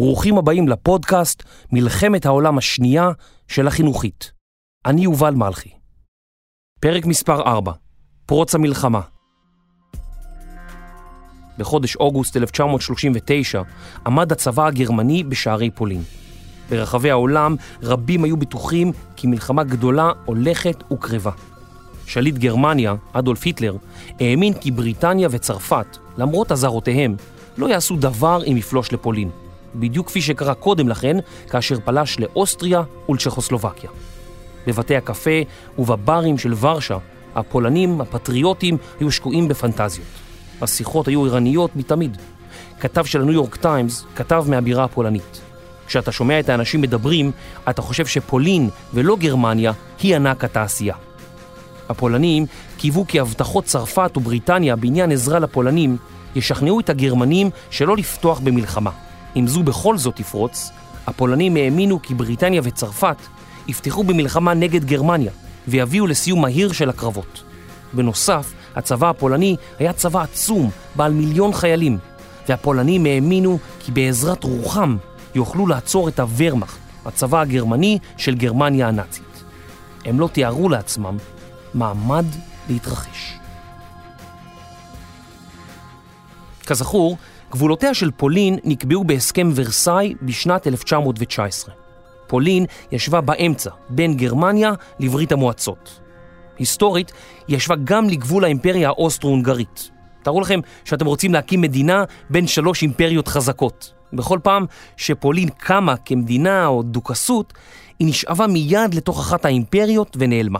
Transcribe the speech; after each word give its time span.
ברוכים 0.00 0.38
הבאים 0.38 0.68
לפודקאסט 0.68 1.42
מלחמת 1.72 2.26
העולם 2.26 2.58
השנייה 2.58 3.10
של 3.48 3.66
החינוכית. 3.66 4.32
אני 4.86 5.02
יובל 5.02 5.34
מלכי. 5.34 5.70
פרק 6.80 7.06
מספר 7.06 7.40
4, 7.40 7.72
פרוץ 8.26 8.54
המלחמה. 8.54 9.00
בחודש 11.58 11.96
אוגוסט 11.96 12.36
1939 12.36 13.62
עמד 14.06 14.32
הצבא 14.32 14.66
הגרמני 14.66 15.24
בשערי 15.24 15.70
פולין. 15.70 16.02
ברחבי 16.70 17.10
העולם 17.10 17.56
רבים 17.82 18.24
היו 18.24 18.36
בטוחים 18.36 18.92
כי 19.16 19.26
מלחמה 19.26 19.64
גדולה 19.64 20.12
הולכת 20.24 20.92
וקרבה. 20.92 21.32
שליט 22.06 22.34
גרמניה, 22.34 22.94
אדולף 23.12 23.46
היטלר, 23.46 23.76
האמין 24.20 24.54
כי 24.54 24.70
בריטניה 24.70 25.28
וצרפת, 25.30 25.96
למרות 26.18 26.52
אזהרותיהם, 26.52 27.16
לא 27.58 27.66
יעשו 27.66 27.96
דבר 27.96 28.42
אם 28.46 28.56
יפלוש 28.56 28.92
לפולין. 28.92 29.30
בדיוק 29.74 30.06
כפי 30.06 30.22
שקרה 30.22 30.54
קודם 30.54 30.88
לכן, 30.88 31.16
כאשר 31.50 31.76
פלש 31.84 32.20
לאוסטריה 32.20 32.82
ולצ'כוסלובקיה. 33.08 33.90
בבתי 34.66 34.96
הקפה 34.96 35.40
ובברים 35.78 36.38
של 36.38 36.54
ורשה, 36.60 36.96
הפולנים, 37.34 38.00
הפטריוטים, 38.00 38.76
היו 39.00 39.10
שקועים 39.10 39.48
בפנטזיות. 39.48 40.06
השיחות 40.62 41.08
היו 41.08 41.26
ערניות 41.26 41.76
מתמיד. 41.76 42.16
כתב 42.80 43.04
של 43.04 43.20
הניו 43.20 43.32
יורק 43.32 43.56
טיימס 43.56 44.04
כתב 44.16 44.44
מהבירה 44.48 44.84
הפולנית. 44.84 45.40
כשאתה 45.86 46.12
שומע 46.12 46.40
את 46.40 46.48
האנשים 46.48 46.80
מדברים, 46.80 47.30
אתה 47.70 47.82
חושב 47.82 48.06
שפולין 48.06 48.70
ולא 48.94 49.16
גרמניה 49.16 49.72
היא 50.02 50.16
ענק 50.16 50.44
התעשייה. 50.44 50.94
הפולנים 51.88 52.46
קיוו 52.76 53.04
כי 53.08 53.20
הבטחות 53.20 53.64
צרפת 53.64 54.16
ובריטניה 54.16 54.76
בעניין 54.76 55.12
עזרה 55.12 55.38
לפולנים 55.38 55.96
ישכנעו 56.34 56.80
את 56.80 56.90
הגרמנים 56.90 57.50
שלא 57.70 57.96
לפתוח 57.96 58.38
במלחמה. 58.38 58.90
אם 59.36 59.46
זו 59.46 59.62
בכל 59.62 59.98
זאת 59.98 60.16
תפרוץ, 60.16 60.70
הפולנים 61.06 61.56
האמינו 61.56 62.02
כי 62.02 62.14
בריטניה 62.14 62.60
וצרפת 62.64 63.16
יפתחו 63.68 64.04
במלחמה 64.04 64.54
נגד 64.54 64.84
גרמניה 64.84 65.32
ויביאו 65.68 66.06
לסיום 66.06 66.42
מהיר 66.42 66.72
של 66.72 66.90
הקרבות. 66.90 67.42
בנוסף, 67.92 68.52
הצבא 68.76 69.10
הפולני 69.10 69.56
היה 69.78 69.92
צבא 69.92 70.22
עצום, 70.22 70.70
בעל 70.96 71.12
מיליון 71.12 71.52
חיילים, 71.52 71.98
והפולנים 72.48 73.06
האמינו 73.06 73.58
כי 73.80 73.92
בעזרת 73.92 74.44
רוחם 74.44 74.96
יוכלו 75.34 75.66
לעצור 75.66 76.08
את 76.08 76.20
הוורמאכט, 76.20 76.78
הצבא 77.06 77.40
הגרמני 77.40 77.98
של 78.16 78.34
גרמניה 78.34 78.88
הנאצית. 78.88 79.44
הם 80.04 80.20
לא 80.20 80.28
תיארו 80.32 80.68
לעצמם 80.68 81.16
מעמד 81.74 82.26
להתרחש. 82.68 83.34
כזכור, 86.66 87.16
גבולותיה 87.50 87.94
של 87.94 88.10
פולין 88.10 88.58
נקבעו 88.64 89.04
בהסכם 89.04 89.50
ורסאי 89.54 90.14
בשנת 90.22 90.66
1919. 90.66 91.74
פולין 92.26 92.66
ישבה 92.92 93.20
באמצע, 93.20 93.70
בין 93.88 94.16
גרמניה 94.16 94.72
לברית 95.00 95.32
המועצות. 95.32 96.00
היסטורית, 96.58 97.12
היא 97.48 97.56
ישבה 97.56 97.74
גם 97.84 98.08
לגבול 98.08 98.44
האימפריה 98.44 98.88
האוסטרו-הונגרית. 98.88 99.90
תארו 100.22 100.40
לכם 100.40 100.60
שאתם 100.84 101.06
רוצים 101.06 101.34
להקים 101.34 101.60
מדינה 101.60 102.04
בין 102.30 102.46
שלוש 102.46 102.82
אימפריות 102.82 103.28
חזקות. 103.28 103.92
בכל 104.12 104.38
פעם 104.42 104.66
שפולין 104.96 105.48
קמה 105.48 105.96
כמדינה 105.96 106.66
או 106.66 106.82
דוכסות, 106.82 107.52
היא 107.98 108.08
נשאבה 108.08 108.46
מיד 108.46 108.94
לתוך 108.94 109.20
אחת 109.20 109.44
האימפריות 109.44 110.16
ונעלמה. 110.20 110.58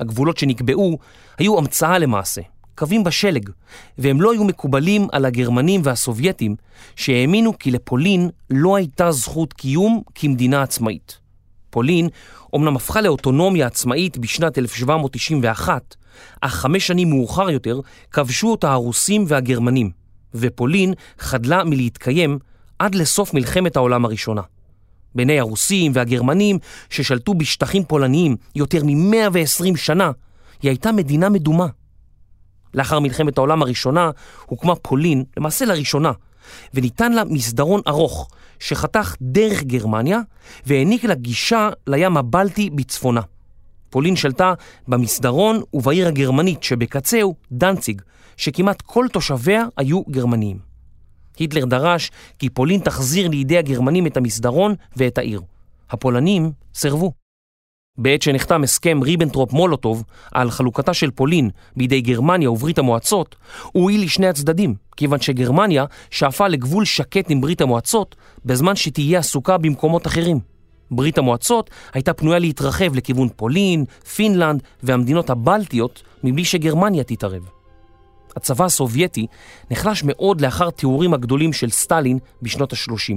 הגבולות 0.00 0.38
שנקבעו 0.38 0.98
היו 1.38 1.58
המצאה 1.58 1.98
למעשה, 1.98 2.40
קווים 2.80 3.04
בשלג, 3.04 3.50
והם 3.98 4.20
לא 4.20 4.32
היו 4.32 4.44
מקובלים 4.44 5.06
על 5.12 5.24
הגרמנים 5.24 5.80
והסובייטים, 5.84 6.56
שהאמינו 6.96 7.58
כי 7.58 7.70
לפולין 7.70 8.30
לא 8.50 8.76
הייתה 8.76 9.12
זכות 9.12 9.52
קיום 9.52 10.02
כמדינה 10.14 10.62
עצמאית. 10.62 11.18
פולין 11.70 12.08
אומנם 12.52 12.76
הפכה 12.76 13.00
לאוטונומיה 13.00 13.66
עצמאית 13.66 14.18
בשנת 14.18 14.58
1791, 14.58 15.94
אך 16.40 16.54
חמש 16.54 16.86
שנים 16.86 17.10
מאוחר 17.10 17.50
יותר 17.50 17.80
כבשו 18.10 18.50
אותה 18.50 18.72
הרוסים 18.72 19.24
והגרמנים, 19.28 19.90
ופולין 20.34 20.94
חדלה 21.18 21.64
מלהתקיים 21.64 22.38
עד 22.78 22.94
לסוף 22.94 23.34
מלחמת 23.34 23.76
העולם 23.76 24.04
הראשונה. 24.04 24.42
בעיני 25.14 25.40
הרוסים 25.40 25.92
והגרמנים 25.94 26.58
ששלטו 26.90 27.34
בשטחים 27.34 27.84
פולניים 27.84 28.36
יותר 28.54 28.84
מ-120 28.84 29.76
שנה, 29.76 30.10
היא 30.62 30.68
הייתה 30.68 30.92
מדינה 30.92 31.28
מדומה. 31.28 31.66
לאחר 32.74 33.00
מלחמת 33.00 33.38
העולם 33.38 33.62
הראשונה 33.62 34.10
הוקמה 34.46 34.74
פולין, 34.74 35.24
למעשה 35.36 35.64
לראשונה, 35.64 36.12
וניתן 36.74 37.12
לה 37.12 37.24
מסדרון 37.24 37.80
ארוך 37.88 38.28
שחתך 38.58 39.16
דרך 39.20 39.62
גרמניה 39.62 40.20
והעניק 40.66 41.04
לה 41.04 41.14
גישה 41.14 41.68
לים 41.86 42.16
הבלטי 42.16 42.70
בצפונה. 42.70 43.20
פולין 43.90 44.16
שלטה 44.16 44.54
במסדרון 44.88 45.62
ובעיר 45.74 46.08
הגרמנית 46.08 46.62
שבקצהו, 46.62 47.34
דנציג, 47.52 48.02
שכמעט 48.36 48.82
כל 48.82 49.06
תושביה 49.12 49.64
היו 49.76 50.02
גרמניים. 50.10 50.58
היטלר 51.38 51.64
דרש 51.64 52.10
כי 52.38 52.48
פולין 52.48 52.80
תחזיר 52.80 53.28
לידי 53.28 53.58
הגרמנים 53.58 54.06
את 54.06 54.16
המסדרון 54.16 54.74
ואת 54.96 55.18
העיר. 55.18 55.40
הפולנים 55.90 56.52
סירבו. 56.74 57.19
בעת 57.98 58.22
שנחתם 58.22 58.62
הסכם 58.62 59.00
ריבנטרופ 59.02 59.52
מולוטוב 59.52 60.04
על 60.32 60.50
חלוקתה 60.50 60.94
של 60.94 61.10
פולין 61.10 61.50
בידי 61.76 62.00
גרמניה 62.00 62.50
וברית 62.50 62.78
המועצות, 62.78 63.36
הוא 63.72 63.82
הועיל 63.82 64.02
לשני 64.02 64.26
הצדדים, 64.26 64.74
כיוון 64.96 65.20
שגרמניה 65.20 65.84
שאפה 66.10 66.48
לגבול 66.48 66.84
שקט 66.84 67.30
עם 67.30 67.40
ברית 67.40 67.60
המועצות, 67.60 68.16
בזמן 68.44 68.76
שתהיה 68.76 69.18
עסוקה 69.18 69.58
במקומות 69.58 70.06
אחרים. 70.06 70.40
ברית 70.90 71.18
המועצות 71.18 71.70
הייתה 71.92 72.12
פנויה 72.12 72.38
להתרחב 72.38 72.94
לכיוון 72.94 73.28
פולין, 73.36 73.84
פינלנד 74.14 74.62
והמדינות 74.82 75.30
הבלטיות 75.30 76.02
מבלי 76.24 76.44
שגרמניה 76.44 77.04
תתערב. 77.04 77.42
הצבא 78.36 78.64
הסובייטי 78.64 79.26
נחלש 79.70 80.02
מאוד 80.04 80.40
לאחר 80.40 80.70
תיאורים 80.70 81.14
הגדולים 81.14 81.52
של 81.52 81.70
סטלין 81.70 82.18
בשנות 82.42 82.72
ה-30. 82.72 83.16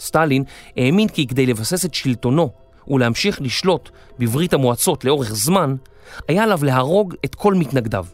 סטלין 0.00 0.44
האמין 0.76 1.08
כי 1.08 1.26
כדי 1.26 1.46
לבסס 1.46 1.84
את 1.84 1.94
שלטונו 1.94 2.50
ולהמשיך 2.88 3.40
לשלוט 3.40 3.90
בברית 4.18 4.52
המועצות 4.52 5.04
לאורך 5.04 5.34
זמן, 5.34 5.74
היה 6.28 6.42
עליו 6.42 6.64
להרוג 6.64 7.14
את 7.24 7.34
כל 7.34 7.54
מתנגדיו. 7.54 8.06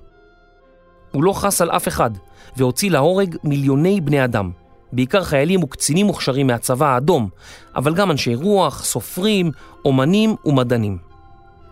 הוא 1.12 1.24
לא 1.24 1.32
חס 1.32 1.60
על 1.60 1.70
אף 1.70 1.88
אחד, 1.88 2.10
והוציא 2.56 2.90
להורג 2.90 3.36
מיליוני 3.44 4.00
בני 4.00 4.24
אדם, 4.24 4.50
בעיקר 4.92 5.24
חיילים 5.24 5.62
וקצינים 5.62 6.06
מוכשרים 6.06 6.46
מהצבא 6.46 6.86
האדום, 6.86 7.28
אבל 7.76 7.94
גם 7.94 8.10
אנשי 8.10 8.34
רוח, 8.34 8.84
סופרים, 8.84 9.50
אומנים 9.84 10.36
ומדענים. 10.44 10.98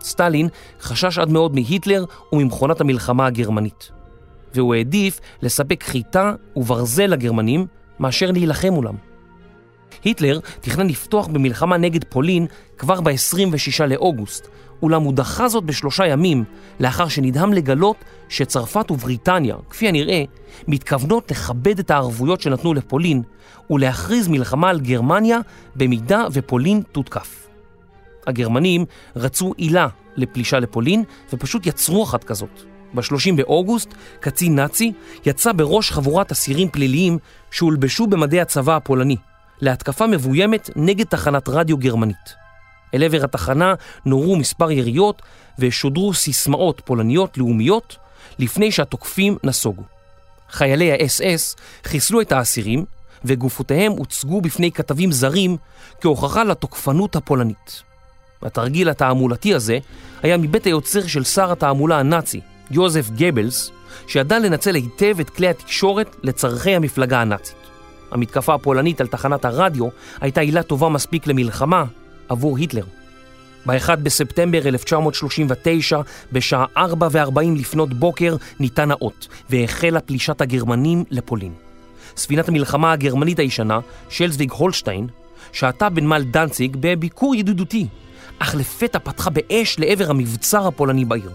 סטלין 0.01 0.47
חשש 0.81 1.19
עד 1.19 1.29
מאוד 1.29 1.53
מהיטלר 1.53 2.05
וממכונת 2.33 2.81
המלחמה 2.81 3.25
הגרמנית, 3.25 3.91
והוא 4.53 4.75
העדיף 4.75 5.19
לספק 5.41 5.83
חיטה 5.83 6.33
וברזל 6.55 7.07
לגרמנים 7.07 7.65
מאשר 7.99 8.31
להילחם 8.31 8.73
מולם. 8.73 8.95
היטלר 10.03 10.39
תכנן 10.61 10.87
לפתוח 10.87 11.27
במלחמה 11.27 11.77
נגד 11.77 12.03
פולין 12.03 12.47
כבר 12.77 13.01
ב-26 13.01 13.83
לאוגוסט, 13.87 14.47
אולם 14.83 15.01
הוא 15.01 15.13
דחה 15.13 15.47
זאת 15.47 15.63
בשלושה 15.63 16.07
ימים, 16.07 16.43
לאחר 16.79 17.07
שנדהם 17.07 17.53
לגלות 17.53 17.97
שצרפת 18.29 18.91
ובריטניה, 18.91 19.55
כפי 19.69 19.87
הנראה, 19.87 20.23
מתכוונות 20.67 21.31
לכבד 21.31 21.79
את 21.79 21.91
הערבויות 21.91 22.41
שנתנו 22.41 22.73
לפולין, 22.73 23.21
ולהכריז 23.69 24.27
מלחמה 24.27 24.69
על 24.69 24.79
גרמניה 24.79 25.39
במידה 25.75 26.25
ופולין 26.31 26.81
תותקף. 26.91 27.47
הגרמנים 28.27 28.85
רצו 29.15 29.53
עילה 29.57 29.87
לפלישה 30.15 30.59
לפולין, 30.59 31.03
ופשוט 31.33 31.65
יצרו 31.65 32.03
אחת 32.03 32.23
כזאת. 32.23 32.63
ב-30 32.93 33.35
באוגוסט, 33.35 33.93
קצין 34.19 34.55
נאצי 34.55 34.91
יצא 35.25 35.51
בראש 35.51 35.91
חבורת 35.91 36.31
אסירים 36.31 36.69
פליליים 36.69 37.17
שהולבשו 37.51 38.07
במדי 38.07 38.41
הצבא 38.41 38.75
הפולני, 38.75 39.15
להתקפה 39.61 40.07
מבוימת 40.07 40.69
נגד 40.75 41.05
תחנת 41.05 41.49
רדיו 41.49 41.77
גרמנית. 41.77 42.43
אל 42.93 43.03
עבר 43.03 43.23
התחנה 43.23 43.73
נורו 44.05 44.35
מספר 44.35 44.71
יריות 44.71 45.21
ושודרו 45.59 46.13
סיסמאות 46.13 46.81
פולניות 46.85 47.37
לאומיות 47.37 47.97
לפני 48.39 48.71
שהתוקפים 48.71 49.37
נסוגו. 49.43 49.83
חיילי 50.49 50.91
האס-אס 50.91 51.55
חיסלו 51.83 52.21
את 52.21 52.31
האסירים 52.31 52.85
וגופותיהם 53.25 53.91
הוצגו 53.91 54.41
בפני 54.41 54.71
כתבים 54.71 55.11
זרים 55.11 55.57
כהוכחה 56.01 56.43
לתוקפנות 56.43 57.15
הפולנית. 57.15 57.83
התרגיל 58.41 58.89
התעמולתי 58.89 59.53
הזה 59.55 59.77
היה 60.23 60.37
מבית 60.37 60.65
היוצר 60.65 61.07
של 61.07 61.23
שר 61.23 61.51
התעמולה 61.51 61.99
הנאצי, 61.99 62.41
יוזף 62.71 63.09
גבלס, 63.09 63.71
שידע 64.07 64.39
לנצל 64.39 64.75
היטב 64.75 65.19
את 65.19 65.29
כלי 65.29 65.47
התקשורת 65.47 66.15
לצורכי 66.23 66.75
המפלגה 66.75 67.21
הנאצית. 67.21 67.62
המתקפה 68.13 68.53
הפולנית 68.53 69.01
על 69.01 69.07
תחנת 69.07 69.45
הרדיו 69.45 69.87
הייתה 70.21 70.41
עילה 70.41 70.63
טובה 70.63 70.89
מספיק 70.89 71.27
למלחמה 71.27 71.83
עבור 72.29 72.57
היטלר. 72.57 72.83
ב-1 73.65 73.95
בספטמבר 73.95 74.67
1939, 74.67 76.01
בשעה 76.31 76.65
4 76.77 77.07
ו-40 77.11 77.59
לפנות 77.59 77.93
בוקר, 77.93 78.35
ניתן 78.59 78.91
האות, 78.91 79.27
והחלה 79.49 79.99
פלישת 79.99 80.41
הגרמנים 80.41 81.03
לפולין. 81.11 81.53
ספינת 82.17 82.49
המלחמה 82.49 82.91
הגרמנית 82.91 83.39
הישנה, 83.39 83.79
שלזוויג 84.09 84.51
הולשטיין, 84.51 85.07
שהתה 85.51 85.89
בנמל 85.89 86.23
דנציג 86.23 86.77
בביקור 86.79 87.35
ידידותי, 87.35 87.87
אך 88.39 88.55
לפתע 88.55 88.99
פתחה 88.99 89.29
באש 89.29 89.79
לעבר 89.79 90.09
המבצר 90.09 90.67
הפולני 90.67 91.05
בעיר. 91.05 91.31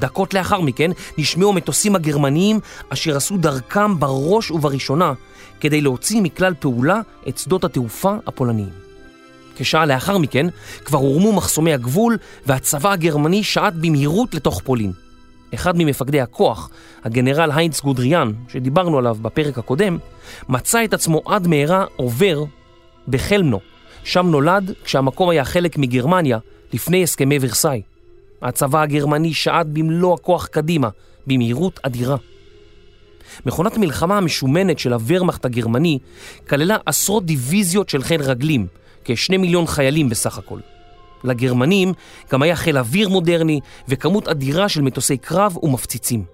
דקות 0.00 0.34
לאחר 0.34 0.60
מכן 0.60 0.90
נשמעו 1.18 1.50
המטוסים 1.50 1.96
הגרמניים 1.96 2.60
אשר 2.88 3.16
עשו 3.16 3.36
דרכם 3.36 3.98
בראש 3.98 4.50
ובראשונה 4.50 5.12
כדי 5.60 5.80
להוציא 5.80 6.22
מכלל 6.22 6.54
פעולה 6.60 7.00
את 7.28 7.38
שדות 7.38 7.64
התעופה 7.64 8.14
הפולניים. 8.26 8.68
כשעה 9.56 9.86
לאחר 9.86 10.18
מכן 10.18 10.46
כבר 10.84 10.98
הורמו 10.98 11.32
מחסומי 11.32 11.72
הגבול 11.72 12.18
והצבא 12.46 12.92
הגרמני 12.92 13.42
שעט 13.42 13.74
במהירות 13.74 14.34
לתוך 14.34 14.60
פולין. 14.64 14.92
אחד 15.54 15.74
ממפקדי 15.78 16.20
הכוח, 16.20 16.70
הגנרל 17.04 17.50
היינץ 17.54 17.80
גודריאן, 17.80 18.32
שדיברנו 18.48 18.98
עליו 18.98 19.16
בפרק 19.22 19.58
הקודם, 19.58 19.98
מצא 20.48 20.84
את 20.84 20.94
עצמו 20.94 21.22
עד 21.26 21.46
מהרה 21.46 21.84
עובר 21.96 22.44
בחלמנו. 23.08 23.60
שם 24.04 24.26
נולד 24.26 24.72
כשהמקום 24.84 25.30
היה 25.30 25.44
חלק 25.44 25.78
מגרמניה 25.78 26.38
לפני 26.72 27.02
הסכמי 27.02 27.38
ורסאי. 27.40 27.82
הצבא 28.42 28.82
הגרמני 28.82 29.34
שעט 29.34 29.66
במלוא 29.66 30.14
הכוח 30.14 30.46
קדימה, 30.46 30.88
במהירות 31.26 31.80
אדירה. 31.82 32.16
מכונת 33.46 33.76
המלחמה 33.76 34.16
המשומנת 34.18 34.78
של 34.78 34.92
הוורמאכט 34.92 35.44
הגרמני 35.44 35.98
כללה 36.48 36.76
עשרות 36.86 37.26
דיוויזיות 37.26 37.88
של 37.88 38.02
חיל 38.02 38.22
רגלים, 38.22 38.66
כשני 39.04 39.36
מיליון 39.36 39.66
חיילים 39.66 40.08
בסך 40.08 40.38
הכל. 40.38 40.60
לגרמנים 41.24 41.92
גם 42.32 42.42
היה 42.42 42.56
חיל 42.56 42.78
אוויר 42.78 43.08
מודרני 43.08 43.60
וכמות 43.88 44.28
אדירה 44.28 44.68
של 44.68 44.82
מטוסי 44.82 45.16
קרב 45.16 45.56
ומפציצים. 45.62 46.24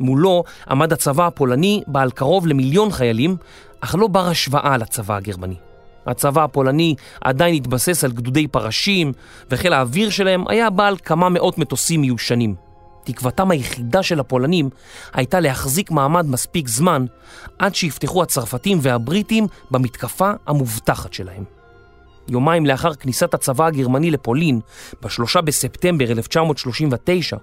מולו 0.00 0.44
עמד 0.70 0.92
הצבא 0.92 1.26
הפולני 1.26 1.82
בעל 1.86 2.10
קרוב 2.10 2.46
למיליון 2.46 2.90
חיילים, 2.90 3.36
אך 3.80 3.94
לא 3.98 4.06
בר 4.06 4.26
השוואה 4.26 4.76
לצבא 4.76 5.16
הגרמני. 5.16 5.69
הצבא 6.10 6.44
הפולני 6.44 6.94
עדיין 7.20 7.54
התבסס 7.54 8.04
על 8.04 8.12
גדודי 8.12 8.48
פרשים, 8.48 9.12
וחיל 9.50 9.72
האוויר 9.72 10.10
שלהם 10.10 10.48
היה 10.48 10.70
בעל 10.70 10.96
כמה 10.96 11.28
מאות 11.28 11.58
מטוסים 11.58 12.00
מיושנים. 12.00 12.54
תקוותם 13.04 13.50
היחידה 13.50 14.02
של 14.02 14.20
הפולנים 14.20 14.70
הייתה 15.12 15.40
להחזיק 15.40 15.90
מעמד 15.90 16.26
מספיק 16.26 16.68
זמן 16.68 17.04
עד 17.58 17.74
שיפתחו 17.74 18.22
הצרפתים 18.22 18.78
והבריטים 18.82 19.46
במתקפה 19.70 20.30
המובטחת 20.46 21.12
שלהם. 21.12 21.44
יומיים 22.28 22.66
לאחר 22.66 22.94
כניסת 22.94 23.34
הצבא 23.34 23.66
הגרמני 23.66 24.10
לפולין, 24.10 24.60
בשלושה 25.02 25.40
בספטמבר 25.40 26.10
1939, 26.10 27.36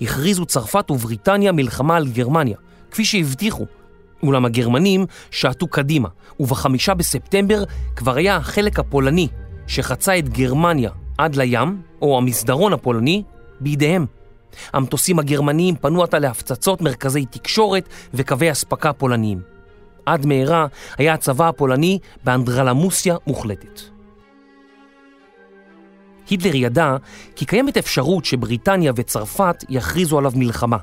הכריזו 0.00 0.46
צרפת 0.46 0.90
ובריטניה 0.90 1.52
מלחמה 1.52 1.96
על 1.96 2.08
גרמניה, 2.08 2.56
כפי 2.90 3.04
שהבטיחו. 3.04 3.66
אולם 4.22 4.44
הגרמנים 4.44 5.06
שעטו 5.30 5.66
קדימה, 5.66 6.08
ובחמישה 6.40 6.94
בספטמבר 6.94 7.64
כבר 7.96 8.16
היה 8.16 8.36
החלק 8.36 8.78
הפולני 8.78 9.28
שחצה 9.66 10.18
את 10.18 10.28
גרמניה 10.28 10.90
עד 11.18 11.36
לים, 11.36 11.82
או 12.02 12.18
המסדרון 12.18 12.72
הפולני, 12.72 13.22
בידיהם. 13.60 14.06
המטוסים 14.72 15.18
הגרמניים 15.18 15.76
פנו 15.76 16.02
עתה 16.02 16.18
להפצצות 16.18 16.80
מרכזי 16.80 17.26
תקשורת 17.26 17.88
וקווי 18.14 18.52
אספקה 18.52 18.92
פולניים. 18.92 19.40
עד 20.06 20.26
מהרה 20.26 20.66
היה 20.98 21.14
הצבא 21.14 21.48
הפולני 21.48 21.98
באנדרלמוסיה 22.24 23.16
מוחלטת. 23.26 23.80
היטלר 26.30 26.54
ידע 26.54 26.96
כי 27.36 27.44
קיימת 27.44 27.76
אפשרות 27.76 28.24
שבריטניה 28.24 28.92
וצרפת 28.96 29.64
יכריזו 29.68 30.18
עליו 30.18 30.32
מלחמה, 30.34 30.76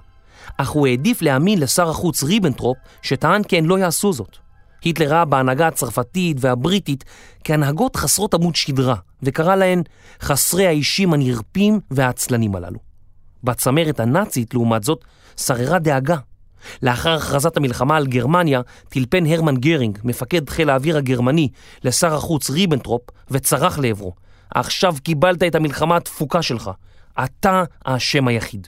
אך 0.58 0.70
הוא 0.70 0.88
העדיף 0.88 1.22
להאמין 1.22 1.60
לשר 1.60 1.90
החוץ 1.90 2.24
ריבנטרופ 2.24 2.78
שטען 3.02 3.44
כי 3.44 3.58
הן 3.58 3.66
לא 3.66 3.80
יעשו 3.80 4.14
זאת. 4.14 4.38
היטלר 4.82 5.10
ראה 5.10 5.26
בהנהגה 5.26 5.68
הצרפתית 5.68 6.38
והבריטית 6.40 7.04
כהנהגות 7.44 7.96
חסרות 7.96 8.34
עמוד 8.34 8.56
שדרה, 8.56 8.96
וקרא 9.24 9.56
להן 9.56 9.82
חסרי 10.22 10.68
האישים 10.68 11.14
הנרפים 11.14 11.80
והעצלנים 11.92 12.56
הללו. 12.56 12.80
בצמרת 13.44 14.00
הנאצית, 14.00 14.54
לעומת 14.54 14.84
זאת, 14.84 15.06
שררה 15.38 15.80
דאגה. 15.80 16.18
לאחר 16.82 17.10
הכרזת 17.10 17.58
המלחמה 17.58 17.98
על 17.98 18.08
גרמניה, 18.08 18.62
טלפן 18.90 19.26
הרמן 19.26 19.58
גרינג, 19.58 20.00
מפקד 20.04 20.50
חיל 20.50 20.70
האוויר 20.70 20.98
הגרמני, 20.98 21.50
לשר 21.84 22.16
החוץ 22.16 22.50
ריבנטרופ, 22.50 23.02
וצרח 23.32 23.80
לעברו, 23.80 24.14
עכשיו 24.56 24.96
קיבלת 25.04 25.44
את 25.44 25.56
המלחמה 25.56 25.98
הדפוקה 25.98 26.42
שלך. 26.42 26.72
אתה 27.24 27.64
האשם 27.86 28.28
היחיד. 28.28 28.68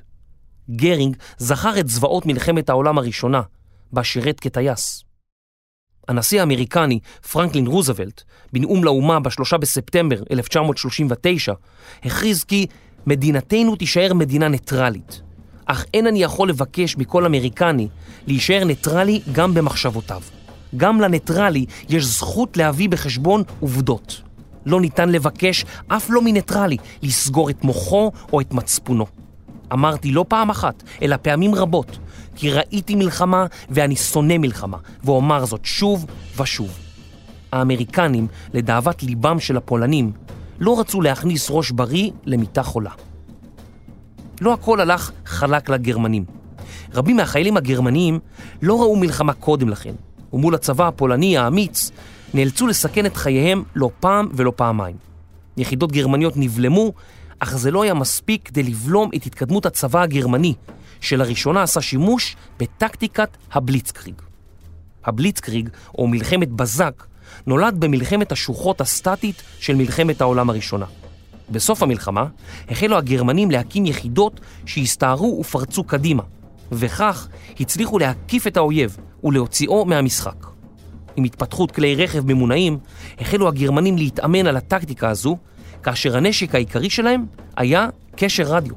גרינג 0.69 1.15
זכר 1.37 1.79
את 1.79 1.87
זוועות 1.87 2.25
מלחמת 2.25 2.69
העולם 2.69 2.97
הראשונה, 2.97 3.41
בה 3.91 4.03
שירת 4.03 4.39
כטייס. 4.39 5.03
הנשיא 6.07 6.39
האמריקני, 6.39 6.99
פרנקלין 7.31 7.67
רוזוולט, 7.67 8.23
בנאום 8.53 8.83
לאומה 8.83 9.19
ב-3 9.19 9.57
בספטמבר 9.57 10.23
1939, 10.31 11.53
הכריז 12.03 12.43
כי 12.43 12.65
מדינתנו 13.07 13.75
תישאר 13.75 14.13
מדינה 14.13 14.47
ניטרלית, 14.47 15.21
אך 15.65 15.85
אין 15.93 16.07
אני 16.07 16.23
יכול 16.23 16.49
לבקש 16.49 16.97
מכל 16.97 17.25
אמריקני 17.25 17.87
להישאר 18.27 18.63
ניטרלי 18.63 19.21
גם 19.31 19.53
במחשבותיו. 19.53 20.21
גם 20.77 21.01
לניטרלי 21.01 21.65
יש 21.89 22.05
זכות 22.05 22.57
להביא 22.57 22.89
בחשבון 22.89 23.43
עובדות. 23.59 24.21
לא 24.65 24.81
ניתן 24.81 25.09
לבקש, 25.09 25.65
אף 25.87 26.09
לא 26.09 26.21
מניטרלי, 26.21 26.77
לסגור 27.01 27.49
את 27.49 27.63
מוחו 27.63 28.11
או 28.33 28.41
את 28.41 28.53
מצפונו. 28.53 29.05
אמרתי 29.73 30.11
לא 30.11 30.25
פעם 30.27 30.49
אחת, 30.49 30.83
אלא 31.01 31.15
פעמים 31.21 31.55
רבות, 31.55 31.97
כי 32.35 32.51
ראיתי 32.51 32.95
מלחמה 32.95 33.45
ואני 33.69 33.95
שונא 33.95 34.37
מלחמה, 34.37 34.77
ואומר 35.03 35.45
זאת 35.45 35.65
שוב 35.65 36.05
ושוב. 36.37 36.79
האמריקנים, 37.51 38.27
לדאבת 38.53 39.03
ליבם 39.03 39.39
של 39.39 39.57
הפולנים, 39.57 40.11
לא 40.59 40.79
רצו 40.79 41.01
להכניס 41.01 41.47
ראש 41.49 41.71
בריא 41.71 42.11
למיטה 42.25 42.63
חולה. 42.63 42.91
לא 44.41 44.53
הכל 44.53 44.81
הלך 44.81 45.11
חלק 45.25 45.69
לגרמנים. 45.69 46.25
רבים 46.93 47.15
מהחיילים 47.15 47.57
הגרמניים 47.57 48.19
לא 48.61 48.81
ראו 48.81 48.95
מלחמה 48.95 49.33
קודם 49.33 49.69
לכן, 49.69 49.93
ומול 50.33 50.55
הצבא 50.55 50.87
הפולני 50.87 51.37
האמיץ 51.37 51.91
נאלצו 52.33 52.67
לסכן 52.67 53.05
את 53.05 53.17
חייהם 53.17 53.63
לא 53.75 53.89
פעם 53.99 54.29
ולא 54.33 54.53
פעמיים. 54.55 54.95
יחידות 55.57 55.91
גרמניות 55.91 56.37
נבלמו, 56.37 56.93
אך 57.39 57.57
זה 57.57 57.71
לא 57.71 57.83
היה 57.83 57.93
מספיק 57.93 58.47
כדי 58.47 58.63
לבלום 58.63 59.09
את 59.15 59.25
התקדמות 59.25 59.65
הצבא 59.65 60.01
הגרמני, 60.01 60.53
שלראשונה 61.01 61.63
עשה 61.63 61.81
שימוש 61.81 62.35
בטקטיקת 62.59 63.37
הבליצקריג. 63.51 64.15
הבליצקריג, 65.05 65.69
או 65.97 66.07
מלחמת 66.07 66.49
בזק, 66.49 67.03
נולד 67.47 67.75
במלחמת 67.79 68.31
השוחות 68.31 68.81
הסטטית 68.81 69.43
של 69.59 69.75
מלחמת 69.75 70.21
העולם 70.21 70.49
הראשונה. 70.49 70.85
בסוף 71.49 71.83
המלחמה 71.83 72.25
החלו 72.69 72.97
הגרמנים 72.97 73.51
להקים 73.51 73.85
יחידות 73.85 74.39
שהסתערו 74.65 75.37
ופרצו 75.41 75.83
קדימה, 75.83 76.23
וכך 76.71 77.27
הצליחו 77.59 77.99
להקיף 77.99 78.47
את 78.47 78.57
האויב 78.57 78.97
ולהוציאו 79.23 79.85
מהמשחק. 79.85 80.45
עם 81.15 81.23
התפתחות 81.23 81.71
כלי 81.71 81.95
רכב 81.95 82.25
ממונעים, 82.25 82.77
החלו 83.19 83.47
הגרמנים 83.47 83.97
להתאמן 83.97 84.47
על 84.47 84.57
הטקטיקה 84.57 85.09
הזו, 85.09 85.37
כאשר 85.83 86.17
הנשק 86.17 86.55
העיקרי 86.55 86.89
שלהם 86.89 87.25
היה 87.57 87.87
קשר 88.15 88.43
רדיו. 88.43 88.73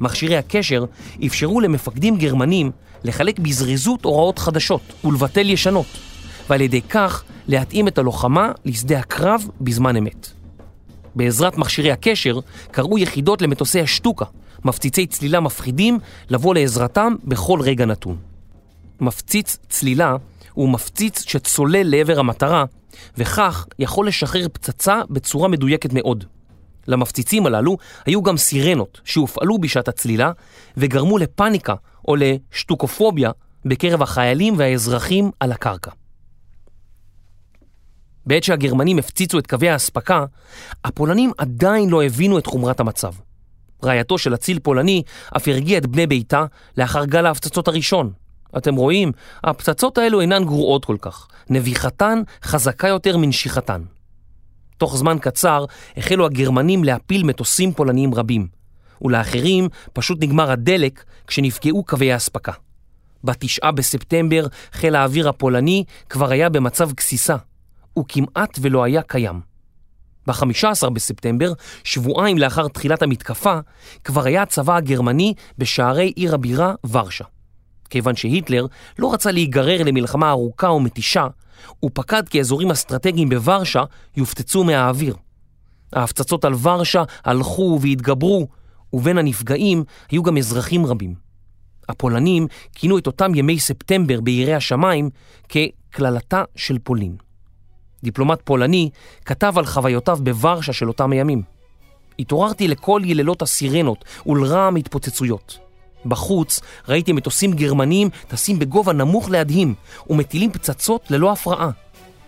מכשירי 0.00 0.36
הקשר 0.36 0.84
אפשרו 1.26 1.60
למפקדים 1.60 2.16
גרמנים 2.16 2.70
לחלק 3.04 3.38
בזריזות 3.38 4.04
הוראות 4.04 4.38
חדשות 4.38 4.80
ולבטל 5.04 5.50
ישנות, 5.50 5.86
ועל 6.48 6.60
ידי 6.60 6.82
כך 6.82 7.24
להתאים 7.48 7.88
את 7.88 7.98
הלוחמה 7.98 8.52
לשדה 8.64 8.98
הקרב 8.98 9.48
בזמן 9.60 9.96
אמת. 9.96 10.28
בעזרת 11.14 11.58
מכשירי 11.58 11.92
הקשר 11.92 12.38
קראו 12.70 12.98
יחידות 12.98 13.42
למטוסי 13.42 13.80
השטוקה, 13.80 14.24
מפציצי 14.64 15.06
צלילה 15.06 15.40
מפחידים, 15.40 15.98
לבוא 16.30 16.54
לעזרתם 16.54 17.14
בכל 17.24 17.60
רגע 17.62 17.86
נתון. 17.86 18.16
מפציץ 19.00 19.58
צלילה 19.68 20.16
הוא 20.54 20.68
מפציץ 20.68 21.24
שצולל 21.28 21.90
לעבר 21.90 22.18
המטרה, 22.18 22.64
וכך 23.16 23.66
יכול 23.78 24.08
לשחרר 24.08 24.46
פצצה 24.52 25.00
בצורה 25.10 25.48
מדויקת 25.48 25.92
מאוד. 25.92 26.24
למפציצים 26.88 27.46
הללו 27.46 27.76
היו 28.06 28.22
גם 28.22 28.36
סירנות 28.36 29.00
שהופעלו 29.04 29.58
בשעת 29.58 29.88
הצלילה 29.88 30.32
וגרמו 30.76 31.18
לפאניקה 31.18 31.74
או 32.08 32.16
לשטוקופוביה 32.16 33.30
בקרב 33.64 34.02
החיילים 34.02 34.54
והאזרחים 34.58 35.30
על 35.40 35.52
הקרקע. 35.52 35.90
בעת 38.26 38.44
שהגרמנים 38.44 38.98
הפציצו 38.98 39.38
את 39.38 39.46
קווי 39.46 39.68
האספקה, 39.68 40.24
הפולנים 40.84 41.32
עדיין 41.38 41.90
לא 41.90 42.02
הבינו 42.02 42.38
את 42.38 42.46
חומרת 42.46 42.80
המצב. 42.80 43.12
רעייתו 43.84 44.18
של 44.18 44.34
אציל 44.34 44.58
פולני 44.58 45.02
אף 45.36 45.48
הרגיע 45.48 45.78
את 45.78 45.86
בני 45.86 46.06
ביתה 46.06 46.44
לאחר 46.76 47.04
גל 47.04 47.26
ההפצצות 47.26 47.68
הראשון. 47.68 48.12
אתם 48.56 48.74
רואים, 48.74 49.12
הפצצות 49.44 49.98
האלו 49.98 50.20
אינן 50.20 50.44
גרועות 50.44 50.84
כל 50.84 50.96
כך. 51.00 51.28
נביחתן 51.50 52.22
חזקה 52.44 52.88
יותר 52.88 53.16
מנשיכתן. 53.16 53.82
תוך 54.78 54.96
זמן 54.96 55.16
קצר 55.20 55.64
החלו 55.96 56.26
הגרמנים 56.26 56.84
להפיל 56.84 57.22
מטוסים 57.24 57.72
פולניים 57.72 58.14
רבים, 58.14 58.46
ולאחרים 59.02 59.68
פשוט 59.92 60.18
נגמר 60.22 60.50
הדלק 60.50 61.04
כשנפגעו 61.26 61.84
קווי 61.84 62.12
האספקה. 62.12 62.52
בתשעה 63.24 63.72
בספטמבר 63.72 64.46
חיל 64.72 64.96
האוויר 64.96 65.28
הפולני 65.28 65.84
כבר 66.08 66.30
היה 66.30 66.48
במצב 66.48 66.92
גסיסה, 66.92 67.36
הוא 67.94 68.04
כמעט 68.08 68.58
ולא 68.60 68.84
היה 68.84 69.02
קיים. 69.02 69.40
ב-15 70.26 70.90
בספטמבר, 70.90 71.52
שבועיים 71.84 72.38
לאחר 72.38 72.68
תחילת 72.68 73.02
המתקפה, 73.02 73.58
כבר 74.04 74.24
היה 74.24 74.42
הצבא 74.42 74.76
הגרמני 74.76 75.34
בשערי 75.58 76.12
עיר 76.16 76.34
הבירה 76.34 76.74
ורשה. 76.90 77.24
כיוון 77.90 78.16
שהיטלר 78.16 78.66
לא 78.98 79.12
רצה 79.12 79.32
להיגרר 79.32 79.82
למלחמה 79.82 80.30
ארוכה 80.30 80.70
ומתישה, 80.70 81.26
הוא 81.80 81.90
פקד 81.94 82.28
כי 82.28 82.40
אזורים 82.40 82.70
אסטרטגיים 82.70 83.28
בוורשה 83.28 83.84
יופצצו 84.16 84.64
מהאוויר. 84.64 85.16
ההפצצות 85.92 86.44
על 86.44 86.54
ורשה 86.62 87.02
הלכו 87.24 87.78
והתגברו, 87.82 88.48
ובין 88.92 89.18
הנפגעים 89.18 89.84
היו 90.10 90.22
גם 90.22 90.36
אזרחים 90.36 90.86
רבים. 90.86 91.14
הפולנים 91.88 92.46
כינו 92.74 92.98
את 92.98 93.06
אותם 93.06 93.34
ימי 93.34 93.58
ספטמבר 93.58 94.20
בירי 94.20 94.54
השמיים 94.54 95.10
כקללתה 95.48 96.44
של 96.56 96.78
פולין. 96.78 97.16
דיפלומט 98.02 98.40
פולני 98.44 98.90
כתב 99.24 99.54
על 99.56 99.66
חוויותיו 99.66 100.18
בוורשה 100.22 100.72
של 100.72 100.88
אותם 100.88 101.12
הימים. 101.12 101.42
התעוררתי 102.18 102.68
לכל 102.68 103.02
יללות 103.04 103.42
הסירנות 103.42 104.04
ולרעם 104.26 104.76
התפוצצויות. 104.76 105.69
בחוץ 106.06 106.60
ראיתי 106.88 107.12
מטוסים 107.12 107.52
גרמנים 107.52 108.08
טסים 108.28 108.58
בגובה 108.58 108.92
נמוך 108.92 109.30
להדהים 109.30 109.74
ומטילים 110.10 110.52
פצצות 110.52 111.10
ללא 111.10 111.32
הפרעה. 111.32 111.70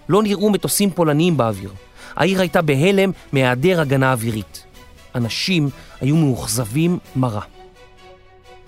לא 0.09 0.23
נראו 0.23 0.51
מטוסים 0.51 0.91
פולניים 0.91 1.37
באוויר. 1.37 1.73
העיר 2.17 2.41
הייתה 2.41 2.63
בהלם 2.63 3.11
מהיעדר 3.33 3.81
הגנה 3.81 4.13
אווירית. 4.13 4.65
אנשים 5.15 5.69
היו 6.01 6.17
מאוכזבים 6.17 6.99
מרה. 7.17 7.41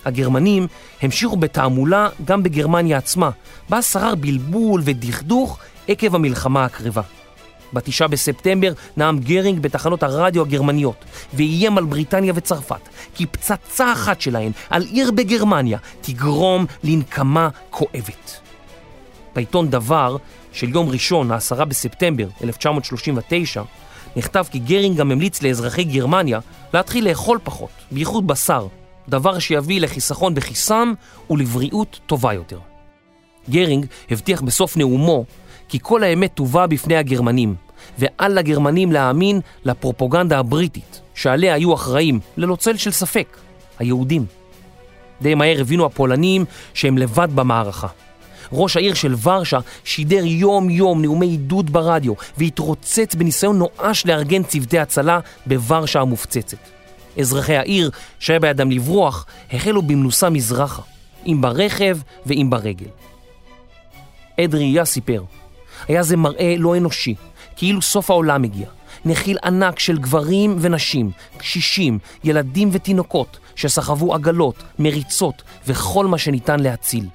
הגרמנים 0.04 0.66
המשיכו 1.02 1.37
בתעמולה 1.37 2.08
גם 2.25 2.42
בגרמניה 2.42 2.99
עצמה, 2.99 3.30
בה 3.68 3.82
שרר 3.82 4.14
בלבול 4.14 4.82
ודכדוך 4.84 5.58
עקב 5.88 6.14
המלחמה 6.14 6.64
הקרבה. 6.64 7.02
בתשעה 7.73 8.09
בספטמבר 8.09 8.73
נאם 8.97 9.18
גרינג 9.18 9.61
בתחנות 9.61 10.02
הרדיו 10.02 10.42
הגרמניות 10.42 11.04
ואיים 11.35 11.78
על 11.78 11.85
בריטניה 11.85 12.33
וצרפת 12.37 12.88
כי 13.14 13.26
פצצה 13.26 13.92
אחת 13.92 14.21
שלהן 14.21 14.52
על 14.71 14.83
עיר 14.83 15.11
בגרמניה 15.11 15.78
תגרום 16.00 16.66
לנקמה 16.85 17.49
כואבת. 17.71 18.40
בעיתון 19.35 19.71
דבר 19.71 20.16
של 20.52 20.68
יום 20.68 20.88
ראשון, 20.88 21.30
העשרה 21.30 21.64
בספטמבר 21.64 22.26
1939, 22.44 23.62
נכתב 24.16 24.44
כי 24.50 24.59
גרינג 24.59 24.97
גם 24.97 25.11
המליץ 25.11 25.42
לאזרחי 25.42 25.85
גרמניה 25.85 26.40
להתחיל 26.75 27.09
לאכול 27.09 27.38
פחות, 27.44 27.71
בייחוד 27.90 28.26
בשר, 28.26 28.66
דבר 29.09 29.38
שיביא 29.38 29.80
לחיסכון 29.80 30.35
בכיסם 30.35 30.92
ולבריאות 31.30 32.00
טובה 32.06 32.33
יותר. 32.33 32.59
גרינג 33.50 33.87
הבטיח 34.11 34.40
בסוף 34.40 34.76
נאומו 34.76 35.25
כי 35.68 35.78
כל 35.83 36.02
האמת 36.02 36.30
תובא 36.35 36.66
בפני 36.66 36.97
הגרמנים, 36.97 37.54
ואל 37.99 38.33
לגרמנים 38.33 38.92
להאמין 38.92 39.40
לפרופוגנדה 39.64 40.38
הבריטית, 40.38 41.00
שעליה 41.14 41.54
היו 41.54 41.75
אחראים, 41.75 42.21
ללא 42.37 42.56
צל 42.56 42.76
של 42.76 42.90
ספק, 42.90 43.37
היהודים. 43.78 44.26
די 45.23 45.35
מהר 45.35 45.61
הבינו 45.61 45.87
הפולנים 45.87 46.44
שהם 46.75 46.99
לבד 46.99 47.28
במערכה. 47.35 47.88
ראש 48.52 48.76
העיר 48.76 48.94
של 48.94 49.14
ורשה 49.23 49.59
שידר 49.85 50.25
יום-יום 50.25 51.02
נאומי 51.02 51.26
עידוד 51.26 51.73
ברדיו 51.73 52.12
והתרוצץ 52.38 53.14
בניסיון 53.14 53.59
נואש 53.59 54.06
לארגן 54.06 54.42
צוותי 54.42 54.78
הצלה 54.78 55.21
בוורשה 55.47 56.00
המופצצת. 56.00 56.59
אזרחי 57.18 57.56
העיר, 57.56 57.90
שהיה 58.18 58.40
בידם 58.40 58.71
לברוח, 58.71 59.26
החלו 59.52 59.83
במנוסה 59.83 60.30
מזרחה, 60.30 60.83
אם 61.26 61.38
ברכב 61.40 61.99
ואם 62.26 62.47
ברגל. 62.50 62.87
עד 64.38 64.54
ראייה 64.54 64.85
סיפר, 64.85 65.23
היה 65.88 66.02
זה 66.02 66.16
מראה 66.16 66.54
לא 66.58 66.76
אנושי, 66.76 67.14
כאילו 67.56 67.82
סוף 67.82 68.10
העולם 68.10 68.44
הגיע. 68.44 68.66
נחיל 69.04 69.38
ענק 69.44 69.78
של 69.78 69.98
גברים 69.98 70.56
ונשים, 70.60 71.10
קשישים, 71.36 71.98
ילדים 72.24 72.68
ותינוקות, 72.72 73.38
שסחבו 73.56 74.14
עגלות, 74.14 74.62
מריצות 74.78 75.42
וכל 75.66 76.06
מה 76.06 76.18
שניתן 76.18 76.60
להציל. 76.60 77.08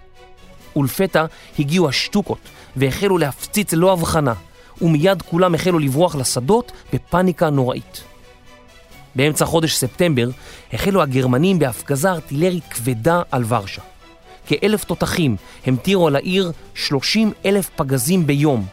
ולפתע 0.75 1.25
הגיעו 1.59 1.89
השטוקות 1.89 2.39
והחלו 2.75 3.17
להפציץ 3.17 3.73
ללא 3.73 3.93
הבחנה, 3.93 4.33
ומיד 4.81 5.21
כולם 5.21 5.55
החלו 5.55 5.79
לברוח 5.79 6.15
לשדות 6.15 6.71
בפאניקה 6.93 7.49
נוראית. 7.49 8.03
באמצע 9.15 9.45
חודש 9.45 9.75
ספטמבר 9.75 10.29
החלו 10.73 11.01
הגרמנים 11.01 11.59
בהפגזה 11.59 12.09
ארטילרית 12.11 12.63
כבדה 12.69 13.21
על 13.31 13.43
ורשה. 13.47 13.81
כאלף 14.49 14.83
תותחים 14.83 15.35
המטירו 15.65 16.07
על 16.07 16.15
העיר 16.15 16.51
30 16.75 17.31
אלף 17.45 17.69
פגזים 17.75 18.27
ביום, 18.27 18.65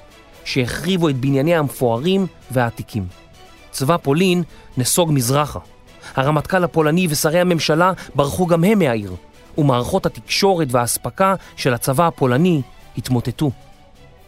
שהחריבו 0.45 1.09
את 1.09 1.17
בנייניה 1.17 1.59
המפוארים 1.59 2.27
והעתיקים. 2.51 3.07
צבא 3.71 3.97
פולין 3.97 4.43
נסוג 4.77 5.13
מזרחה. 5.13 5.59
הרמטכ"ל 6.15 6.65
הפולני 6.65 7.07
ושרי 7.11 7.41
הממשלה 7.41 7.93
ברחו 8.15 8.47
גם 8.47 8.65
הם 8.65 8.79
מהעיר, 8.79 9.15
ומערכות 9.59 10.07
התקשורת 10.07 10.69
והאספקה 10.71 11.35
של 11.57 11.75
הצבא 11.75 12.07
הפולני 12.07 12.63
התמוטטו. 12.99 13.51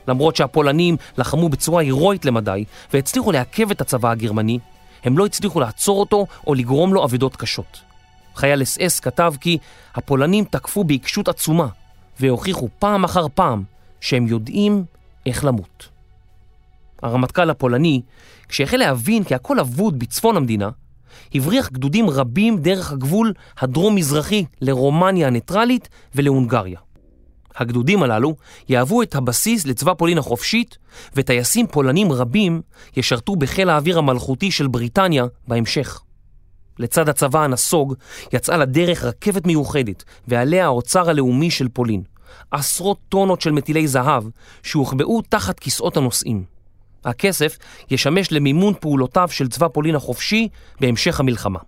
למרות 0.08 0.36
שהפולנים 0.36 0.96
לחמו 1.18 1.48
בצורה 1.48 1.82
הירואית 1.82 2.24
למדי 2.24 2.64
והצליחו 2.92 3.32
לעכב 3.32 3.70
את 3.70 3.80
הצבא 3.80 4.10
הגרמני, 4.10 4.58
הם 5.04 5.18
לא 5.18 5.26
הצליחו 5.26 5.60
לעצור 5.60 6.00
אותו 6.00 6.26
או 6.46 6.54
לגרום 6.54 6.94
לו 6.94 7.04
אבדות 7.04 7.36
קשות. 7.36 7.87
חייל 8.38 8.62
אס 8.62 8.78
אס 8.78 9.00
כתב 9.00 9.34
כי 9.40 9.58
הפולנים 9.94 10.44
תקפו 10.44 10.84
בעיקשות 10.84 11.28
עצומה 11.28 11.66
והוכיחו 12.20 12.68
פעם 12.78 13.04
אחר 13.04 13.26
פעם 13.34 13.62
שהם 14.00 14.26
יודעים 14.26 14.84
איך 15.26 15.44
למות. 15.44 15.88
הרמטכ"ל 17.02 17.50
הפולני, 17.50 18.02
כשהחל 18.48 18.76
להבין 18.76 19.24
כי 19.24 19.34
הכל 19.34 19.60
אבוד 19.60 19.98
בצפון 19.98 20.36
המדינה, 20.36 20.70
הבריח 21.34 21.70
גדודים 21.70 22.10
רבים 22.10 22.58
דרך 22.58 22.92
הגבול 22.92 23.32
הדרום-מזרחי 23.58 24.44
לרומניה 24.60 25.26
הניטרלית 25.26 25.88
ולהונגריה. 26.14 26.78
הגדודים 27.56 28.02
הללו 28.02 28.36
יהוו 28.68 29.02
את 29.02 29.14
הבסיס 29.14 29.66
לצבא 29.66 29.94
פולין 29.94 30.18
החופשית, 30.18 30.78
וטייסים 31.16 31.66
פולנים 31.66 32.12
רבים 32.12 32.62
ישרתו 32.96 33.36
בחיל 33.36 33.70
האוויר 33.70 33.98
המלכותי 33.98 34.50
של 34.50 34.66
בריטניה 34.66 35.24
בהמשך. 35.48 36.00
לצד 36.78 37.08
הצבא 37.08 37.44
הנסוג 37.44 37.94
יצאה 38.32 38.56
לדרך 38.56 39.04
רכבת 39.04 39.46
מיוחדת, 39.46 40.04
ועליה 40.28 40.64
האוצר 40.64 41.10
הלאומי 41.10 41.50
של 41.50 41.68
פולין. 41.68 42.02
עשרות 42.50 42.98
טונות 43.08 43.40
של 43.40 43.52
מטילי 43.52 43.88
זהב 43.88 44.24
שהוחבאו 44.62 45.22
תחת 45.22 45.60
כיסאות 45.60 45.96
הנוסעים. 45.96 46.44
הכסף 47.04 47.58
ישמש 47.90 48.32
למימון 48.32 48.74
פעולותיו 48.80 49.28
של 49.30 49.48
צבא 49.48 49.68
פולין 49.68 49.94
החופשי 49.94 50.48
בהמשך 50.80 51.20
המלחמה. 51.20 51.58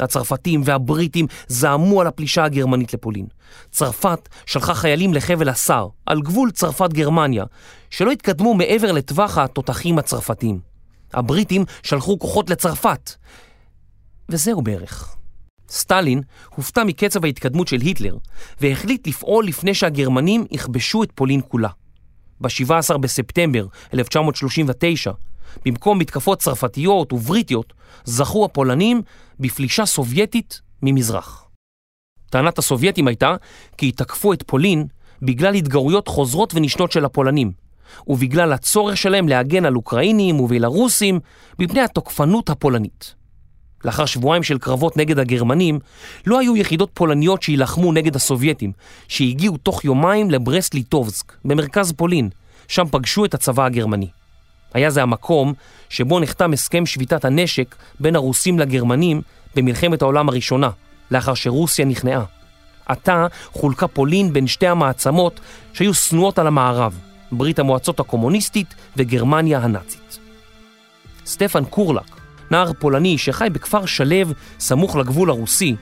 הצרפתים 0.00 0.62
והבריטים 0.64 1.26
זעמו 1.48 2.00
על 2.00 2.06
הפלישה 2.06 2.44
הגרמנית 2.44 2.94
לפולין. 2.94 3.26
צרפת 3.70 4.28
שלחה 4.46 4.74
חיילים 4.74 5.14
לחבל 5.14 5.48
הסאר, 5.48 5.88
על 6.06 6.20
גבול 6.20 6.50
צרפת-גרמניה, 6.50 7.44
שלא 7.90 8.10
התקדמו 8.10 8.54
מעבר 8.54 8.92
לטווח 8.92 9.38
התותחים 9.38 9.98
הצרפתיים. 9.98 10.60
הבריטים 11.14 11.64
שלחו 11.82 12.18
כוחות 12.18 12.50
לצרפת, 12.50 13.10
וזהו 14.28 14.62
בערך. 14.62 15.16
סטלין 15.68 16.22
הופתע 16.54 16.84
מקצב 16.84 17.24
ההתקדמות 17.24 17.68
של 17.68 17.80
היטלר, 17.80 18.16
והחליט 18.60 19.06
לפעול 19.06 19.46
לפני 19.46 19.74
שהגרמנים 19.74 20.44
יכבשו 20.50 21.02
את 21.02 21.12
פולין 21.14 21.40
כולה. 21.48 21.68
ב-17 22.40 22.96
בספטמבר 22.98 23.66
1939, 23.94 25.12
במקום 25.64 25.98
מתקפות 25.98 26.38
צרפתיות 26.38 27.12
ובריטיות, 27.12 27.72
זכו 28.04 28.44
הפולנים 28.44 29.02
בפלישה 29.40 29.86
סובייטית 29.86 30.60
ממזרח. 30.82 31.44
טענת 32.30 32.58
הסובייטים 32.58 33.08
הייתה 33.08 33.36
כי 33.76 33.92
תקפו 33.92 34.32
את 34.32 34.42
פולין 34.46 34.86
בגלל 35.22 35.54
התגרויות 35.54 36.08
חוזרות 36.08 36.54
ונשנות 36.54 36.92
של 36.92 37.04
הפולנים, 37.04 37.52
ובגלל 38.06 38.52
הצורך 38.52 38.96
שלהם 38.96 39.28
להגן 39.28 39.64
על 39.64 39.76
אוקראינים 39.76 40.40
ובלרוסים 40.40 41.20
מפני 41.58 41.80
התוקפנות 41.80 42.50
הפולנית. 42.50 43.14
לאחר 43.84 44.06
שבועיים 44.06 44.42
של 44.42 44.58
קרבות 44.58 44.96
נגד 44.96 45.18
הגרמנים, 45.18 45.78
לא 46.26 46.40
היו 46.40 46.56
יחידות 46.56 46.90
פולניות 46.94 47.42
שיילחמו 47.42 47.92
נגד 47.92 48.16
הסובייטים, 48.16 48.72
שהגיעו 49.08 49.56
תוך 49.56 49.84
יומיים 49.84 50.30
לברסט 50.30 50.74
ליטובסק, 50.74 51.32
במרכז 51.44 51.92
פולין, 51.92 52.28
שם 52.68 52.84
פגשו 52.90 53.24
את 53.24 53.34
הצבא 53.34 53.64
הגרמני. 53.64 54.08
היה 54.74 54.90
זה 54.90 55.02
המקום 55.02 55.52
שבו 55.88 56.20
נחתם 56.20 56.52
הסכם 56.52 56.86
שביתת 56.86 57.24
הנשק 57.24 57.74
בין 58.00 58.16
הרוסים 58.16 58.58
לגרמנים 58.58 59.22
במלחמת 59.56 60.02
העולם 60.02 60.28
הראשונה, 60.28 60.70
לאחר 61.10 61.34
שרוסיה 61.34 61.84
נכנעה. 61.84 62.24
עתה 62.86 63.26
חולקה 63.52 63.88
פולין 63.88 64.32
בין 64.32 64.46
שתי 64.46 64.66
המעצמות 64.66 65.40
שהיו 65.72 65.94
שנואות 65.94 66.38
על 66.38 66.46
המערב, 66.46 66.98
ברית 67.32 67.58
המועצות 67.58 68.00
הקומוניסטית 68.00 68.74
וגרמניה 68.96 69.58
הנאצית. 69.58 70.18
סטפן 71.26 71.64
קורלק, 71.64 72.23
נער 72.50 72.72
פולני 72.78 73.18
שחי 73.18 73.48
בכפר 73.52 73.86
שלו 73.86 74.32
סמוך 74.58 74.96
לגבול 74.96 75.30
הרוסי, 75.30 75.76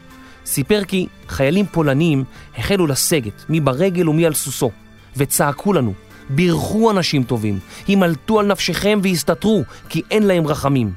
סיפר 0.46 0.84
כי 0.84 1.06
חיילים 1.28 1.66
פולנים 1.66 2.24
החלו 2.58 2.86
לסגת, 2.86 3.44
מי 3.48 3.60
ברגל 3.60 4.08
ומי 4.08 4.26
על 4.26 4.34
סוסו, 4.34 4.70
וצעקו 5.16 5.72
לנו, 5.72 5.92
בירכו 6.30 6.90
אנשים 6.90 7.22
טובים, 7.22 7.58
הימלטו 7.86 8.40
על 8.40 8.46
נפשכם 8.46 9.00
והסתתרו, 9.02 9.62
כי 9.88 10.02
אין 10.10 10.22
להם 10.22 10.46
רחמים. 10.46 10.92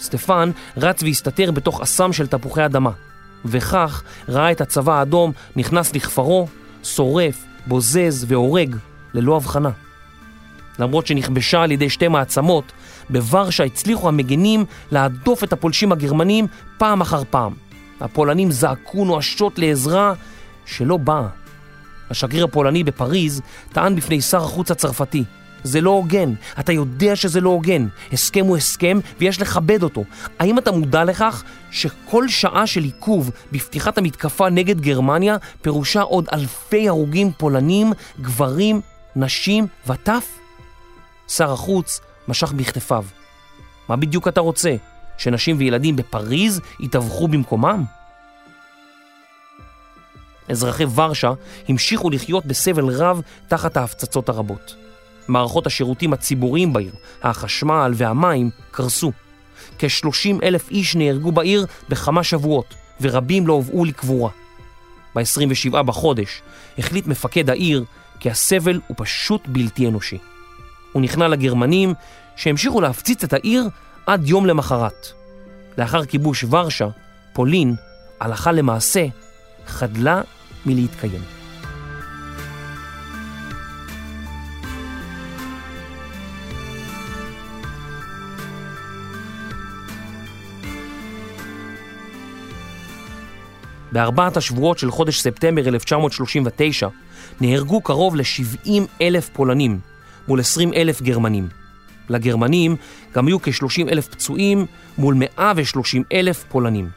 סטפן 0.00 0.50
רץ 0.76 1.02
והסתתר 1.02 1.50
בתוך 1.50 1.80
אסם 1.80 2.12
של 2.12 2.26
תפוחי 2.26 2.64
אדמה, 2.64 2.90
וכך 3.44 4.02
ראה 4.28 4.52
את 4.52 4.60
הצבא 4.60 4.98
האדום 4.98 5.32
נכנס 5.56 5.94
לכפרו, 5.94 6.48
שורף, 6.82 7.44
בוזז 7.66 8.24
והורג 8.28 8.76
ללא 9.14 9.36
הבחנה. 9.36 9.70
למרות 10.78 11.06
שנכבשה 11.06 11.62
על 11.62 11.72
ידי 11.72 11.90
שתי 11.90 12.08
מעצמות, 12.08 12.72
בוורשה 13.10 13.64
הצליחו 13.64 14.08
המגנים 14.08 14.64
להדוף 14.90 15.44
את 15.44 15.52
הפולשים 15.52 15.92
הגרמנים 15.92 16.46
פעם 16.78 17.00
אחר 17.00 17.22
פעם. 17.30 17.52
הפולנים 18.00 18.50
זעקו 18.50 19.04
נואשות 19.04 19.58
לעזרה 19.58 20.12
שלא 20.66 20.96
באה. 20.96 21.28
השגריר 22.10 22.44
הפולני 22.44 22.84
בפריז 22.84 23.40
טען 23.72 23.96
בפני 23.96 24.20
שר 24.20 24.44
החוץ 24.44 24.70
הצרפתי 24.70 25.24
זה 25.64 25.80
לא 25.80 25.90
הוגן, 25.90 26.32
אתה 26.60 26.72
יודע 26.72 27.16
שזה 27.16 27.40
לא 27.40 27.48
הוגן, 27.48 27.86
הסכם 28.12 28.44
הוא 28.44 28.56
הסכם 28.56 29.00
ויש 29.18 29.40
לכבד 29.40 29.82
אותו. 29.82 30.04
האם 30.38 30.58
אתה 30.58 30.72
מודע 30.72 31.04
לכך 31.04 31.44
שכל 31.70 32.28
שעה 32.28 32.66
של 32.66 32.84
עיכוב 32.84 33.30
בפתיחת 33.52 33.98
המתקפה 33.98 34.50
נגד 34.50 34.80
גרמניה 34.80 35.36
פירושה 35.62 36.00
עוד 36.00 36.28
אלפי 36.32 36.88
הרוגים 36.88 37.32
פולנים, 37.38 37.92
גברים, 38.20 38.80
נשים 39.16 39.66
וטף? 39.86 40.47
שר 41.28 41.52
החוץ 41.52 42.00
משך 42.28 42.52
בכתפיו. 42.52 43.04
מה 43.88 43.96
בדיוק 43.96 44.28
אתה 44.28 44.40
רוצה? 44.40 44.76
שנשים 45.18 45.56
וילדים 45.58 45.96
בפריז 45.96 46.60
יטבחו 46.80 47.28
במקומם? 47.28 47.84
אזרחי 50.48 50.84
ורשה 50.94 51.32
המשיכו 51.68 52.10
לחיות 52.10 52.46
בסבל 52.46 52.88
רב 52.88 53.20
תחת 53.48 53.76
ההפצצות 53.76 54.28
הרבות. 54.28 54.74
מערכות 55.28 55.66
השירותים 55.66 56.12
הציבוריים 56.12 56.72
בעיר, 56.72 56.92
החשמל 57.22 57.92
והמים, 57.94 58.50
קרסו. 58.70 59.12
כ-30 59.78 60.42
אלף 60.42 60.70
איש 60.70 60.96
נהרגו 60.96 61.32
בעיר 61.32 61.66
בכמה 61.88 62.24
שבועות, 62.24 62.74
ורבים 63.00 63.46
לא 63.46 63.52
הובאו 63.52 63.84
לקבורה. 63.84 64.30
ב-27 65.14 65.82
בחודש 65.82 66.42
החליט 66.78 67.06
מפקד 67.06 67.50
העיר 67.50 67.84
כי 68.20 68.30
הסבל 68.30 68.80
הוא 68.86 68.94
פשוט 68.98 69.42
בלתי 69.46 69.88
אנושי. 69.88 70.18
הוא 70.92 71.02
נכנע 71.02 71.28
לגרמנים 71.28 71.94
שהמשיכו 72.36 72.80
להפציץ 72.80 73.24
את 73.24 73.32
העיר 73.32 73.68
עד 74.06 74.28
יום 74.28 74.46
למחרת. 74.46 75.06
לאחר 75.78 76.04
כיבוש 76.04 76.44
ורשה, 76.44 76.88
פולין, 77.32 77.74
הלכה 78.20 78.52
למעשה, 78.52 79.06
חדלה 79.66 80.22
מלהתקיים. 80.66 81.22
בארבעת 93.92 94.36
השבועות 94.36 94.78
של 94.78 94.90
חודש 94.90 95.20
ספטמבר 95.20 95.68
1939 95.68 96.88
נהרגו 97.40 97.80
קרוב 97.80 98.16
ל-70 98.16 98.70
אלף 99.00 99.28
פולנים 99.28 99.80
מול 100.28 100.40
20 100.40 100.72
אלף 100.72 101.02
גרמנים. 101.02 101.48
לגרמנים 102.08 102.76
גם 103.14 103.26
היו 103.26 103.42
כ-30 103.42 103.88
אלף 103.88 104.08
פצועים 104.08 104.66
מול 104.98 105.14
130 105.14 106.02
אלף 106.12 106.44
פולנים. 106.48 106.88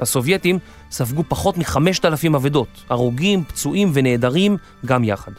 הסובייטים 0.00 0.58
ספגו 0.90 1.24
פחות 1.28 1.58
מ-5,000 1.58 2.36
אבדות, 2.36 2.68
הרוגים, 2.90 3.44
פצועים 3.44 3.90
ונעדרים 3.94 4.56
גם 4.86 5.04
יחד. 5.04 5.32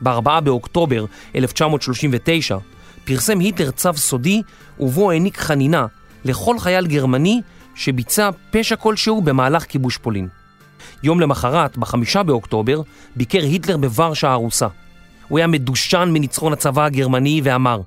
ב-4 0.00 0.40
באוקטובר 0.40 1.04
1939 1.34 2.58
פרסם 3.04 3.38
היטלר 3.38 3.70
צו 3.70 3.94
סודי 3.94 4.42
ובו 4.80 5.10
העניק 5.10 5.36
חנינה 5.38 5.86
לכל 6.24 6.58
חייל 6.58 6.86
גרמני 6.86 7.40
שביצע 7.74 8.30
פשע 8.50 8.76
כלשהו 8.76 9.22
במהלך 9.22 9.64
כיבוש 9.64 9.96
פולין. 9.96 10.28
יום 11.02 11.20
למחרת, 11.20 11.78
בחמישה 11.78 12.22
באוקטובר, 12.22 12.82
ביקר 13.16 13.42
היטלר 13.42 13.76
בוורשה 13.76 14.30
הרוסה. 14.30 14.66
הוא 15.30 15.38
היה 15.38 15.46
מדושן 15.46 16.10
מניצחון 16.12 16.52
הצבא 16.52 16.84
הגרמני 16.84 17.40
ואמר, 17.44 17.80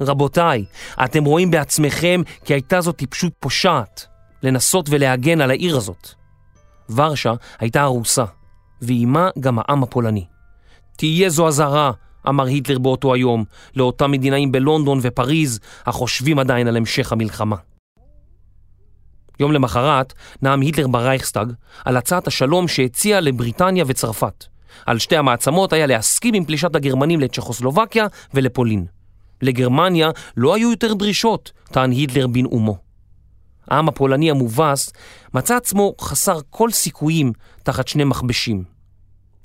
רבותיי, 0.00 0.64
אתם 1.04 1.24
רואים 1.24 1.50
בעצמכם 1.50 2.22
כי 2.44 2.54
הייתה 2.54 2.80
זו 2.80 2.92
טיפשות 2.92 3.32
פושעת 3.38 4.06
לנסות 4.42 4.86
ולהגן 4.90 5.40
על 5.40 5.50
העיר 5.50 5.76
הזאת. 5.76 6.08
ורשה 6.90 7.32
הייתה 7.58 7.82
הרוסה, 7.82 8.24
ועימה 8.82 9.28
גם 9.40 9.58
העם 9.58 9.82
הפולני. 9.82 10.24
תהיה 10.96 11.28
זו 11.28 11.48
אזהרה, 11.48 11.92
אמר 12.28 12.44
היטלר 12.44 12.78
באותו 12.78 13.14
היום, 13.14 13.44
לאותם 13.76 14.10
מדינאים 14.10 14.52
בלונדון 14.52 14.98
ופריז, 15.02 15.60
החושבים 15.86 16.38
עדיין 16.38 16.68
על 16.68 16.76
המשך 16.76 17.12
המלחמה. 17.12 17.56
יום 19.40 19.52
למחרת 19.52 20.12
נאם 20.42 20.60
היטלר 20.60 20.88
ברייכסטאג 20.88 21.52
על 21.84 21.96
הצעת 21.96 22.26
השלום 22.26 22.68
שהציע 22.68 23.20
לבריטניה 23.20 23.84
וצרפת. 23.86 24.44
על 24.86 24.98
שתי 24.98 25.16
המעצמות 25.16 25.72
היה 25.72 25.86
להסכים 25.86 26.34
עם 26.34 26.44
פלישת 26.44 26.74
הגרמנים 26.74 27.20
לצ'כוסלובקיה 27.20 28.06
ולפולין. 28.34 28.86
לגרמניה 29.42 30.10
לא 30.36 30.54
היו 30.54 30.70
יותר 30.70 30.94
דרישות, 30.94 31.52
טען 31.72 31.90
היטלר 31.90 32.26
בנאומו. 32.26 32.76
העם 33.68 33.88
הפולני 33.88 34.30
המובס 34.30 34.92
מצא 35.34 35.56
עצמו 35.56 35.94
חסר 36.00 36.38
כל 36.50 36.70
סיכויים 36.70 37.32
תחת 37.62 37.88
שני 37.88 38.04
מכבשים. 38.04 38.64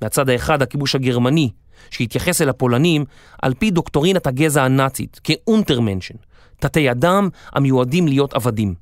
מהצד 0.01 0.29
האחד 0.29 0.61
הכיבוש 0.61 0.95
הגרמני, 0.95 1.49
שהתייחס 1.89 2.41
אל 2.41 2.49
הפולנים 2.49 3.05
על 3.41 3.53
פי 3.53 3.71
דוקטורינת 3.71 4.27
הגזע 4.27 4.63
הנאצית 4.63 5.19
כאונטרמנשן, 5.23 6.15
תתי 6.59 6.91
אדם 6.91 7.29
המיועדים 7.53 8.07
להיות 8.07 8.33
עבדים. 8.33 8.75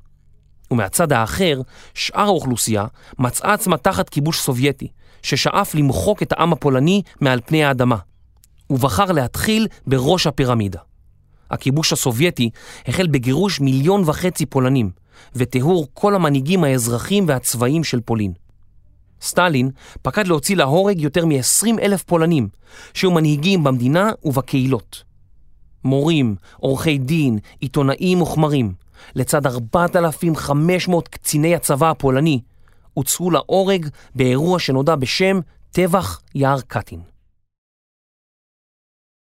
ומהצד 0.71 1.12
האחר, 1.12 1.62
שאר 1.93 2.21
האוכלוסייה 2.21 2.86
מצאה 3.19 3.53
עצמה 3.53 3.77
תחת 3.77 4.10
כיבוש 4.10 4.39
סובייטי, 4.39 4.88
ששאף 5.23 5.75
למחוק 5.75 6.23
את 6.23 6.31
העם 6.31 6.53
הפולני 6.53 7.01
מעל 7.21 7.39
פני 7.45 7.63
האדמה. 7.63 7.97
הוא 8.67 8.79
בחר 8.79 9.12
להתחיל 9.12 9.67
בראש 9.88 10.27
הפירמידה. 10.27 10.79
הכיבוש 11.51 11.93
הסובייטי 11.93 12.49
החל 12.88 13.07
בגירוש 13.07 13.59
מיליון 13.59 14.03
וחצי 14.05 14.45
פולנים, 14.45 14.91
וטיהור 15.36 15.88
כל 15.93 16.15
המנהיגים 16.15 16.63
האזרחים 16.63 17.27
והצבאיים 17.27 17.83
של 17.83 18.01
פולין. 18.01 18.33
סטלין 19.21 19.69
פקד 20.01 20.27
להוציא 20.27 20.55
להורג 20.55 21.01
יותר 21.01 21.25
מ-20 21.25 21.81
אלף 21.81 22.03
פולנים, 22.03 22.47
שהיו 22.93 23.12
מנהיגים 23.12 23.63
במדינה 23.63 24.12
ובקהילות. 24.23 25.03
מורים, 25.83 26.36
עורכי 26.57 26.97
דין, 26.97 27.39
עיתונאים 27.59 28.21
וכמרים, 28.21 28.73
לצד 29.15 29.45
4,500 29.45 31.07
קציני 31.07 31.55
הצבא 31.55 31.89
הפולני, 31.89 32.41
הוצאו 32.93 33.32
להורג 33.32 33.88
באירוע 34.15 34.60
שנודע 34.60 34.95
בשם 34.95 35.39
טבח 35.71 36.21
יער 36.36 36.62
קטין. 36.62 37.01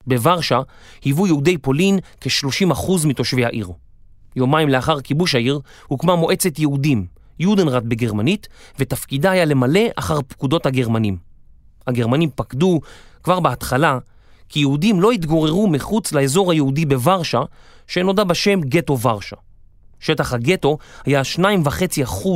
בוורשה 0.08 0.62
היוו 1.04 1.28
יהודי 1.28 1.58
פולין 1.58 2.00
כ-30% 2.22 3.08
מתושבי 3.08 3.46
העיר. 3.46 3.72
יומיים 4.36 4.70
לאחר 4.70 5.02
כיבוש 5.02 5.36
העיר 5.36 5.60
הוקמה 5.88 6.16
מועצת 6.16 6.60
יהודים, 6.60 7.08
יודנראט 7.40 7.84
בגרמנית, 7.84 8.48
ותפקידה 8.80 9.32
היה 9.32 9.46
למלא 9.46 9.82
אחר 9.96 10.22
פקודות 10.28 10.66
הגרמנים. 10.66 11.18
הגרמנים 11.88 12.30
פקדו 12.36 12.80
כבר 13.24 13.40
בהתחלה 13.40 13.98
כי 14.50 14.60
יהודים 14.60 15.02
לא 15.02 15.12
התגוררו 15.12 15.68
מחוץ 15.68 16.12
לאזור 16.12 16.52
היהודי 16.52 16.86
בוורשה, 16.86 17.42
שנודע 17.88 18.24
בשם 18.24 18.62
גטו 18.62 19.00
ורשה. 19.00 19.36
שטח 20.04 20.34
הגטו 20.34 20.78
היה 21.06 21.22
2.5% 21.36 22.28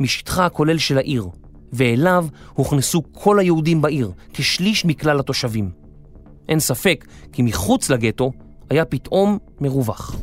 משטחה 0.00 0.46
הכולל 0.46 0.78
של 0.78 0.98
העיר, 0.98 1.28
ואליו 1.72 2.26
הוכנסו 2.54 3.02
כל 3.12 3.38
היהודים 3.38 3.82
בעיר, 3.82 4.12
כשליש 4.32 4.84
מכלל 4.84 5.20
התושבים. 5.20 5.70
אין 6.48 6.60
ספק 6.60 7.04
כי 7.32 7.42
מחוץ 7.42 7.90
לגטו 7.90 8.32
היה 8.70 8.84
פתאום 8.84 9.38
מרווח. 9.60 10.16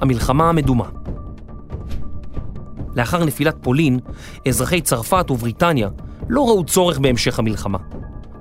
המלחמה 0.00 0.48
המדומה 0.48 0.88
לאחר 2.96 3.24
נפילת 3.24 3.56
פולין, 3.62 3.98
אזרחי 4.48 4.80
צרפת 4.80 5.30
ובריטניה 5.30 5.88
לא 6.28 6.48
ראו 6.48 6.64
צורך 6.64 6.98
בהמשך 6.98 7.38
המלחמה. 7.38 7.78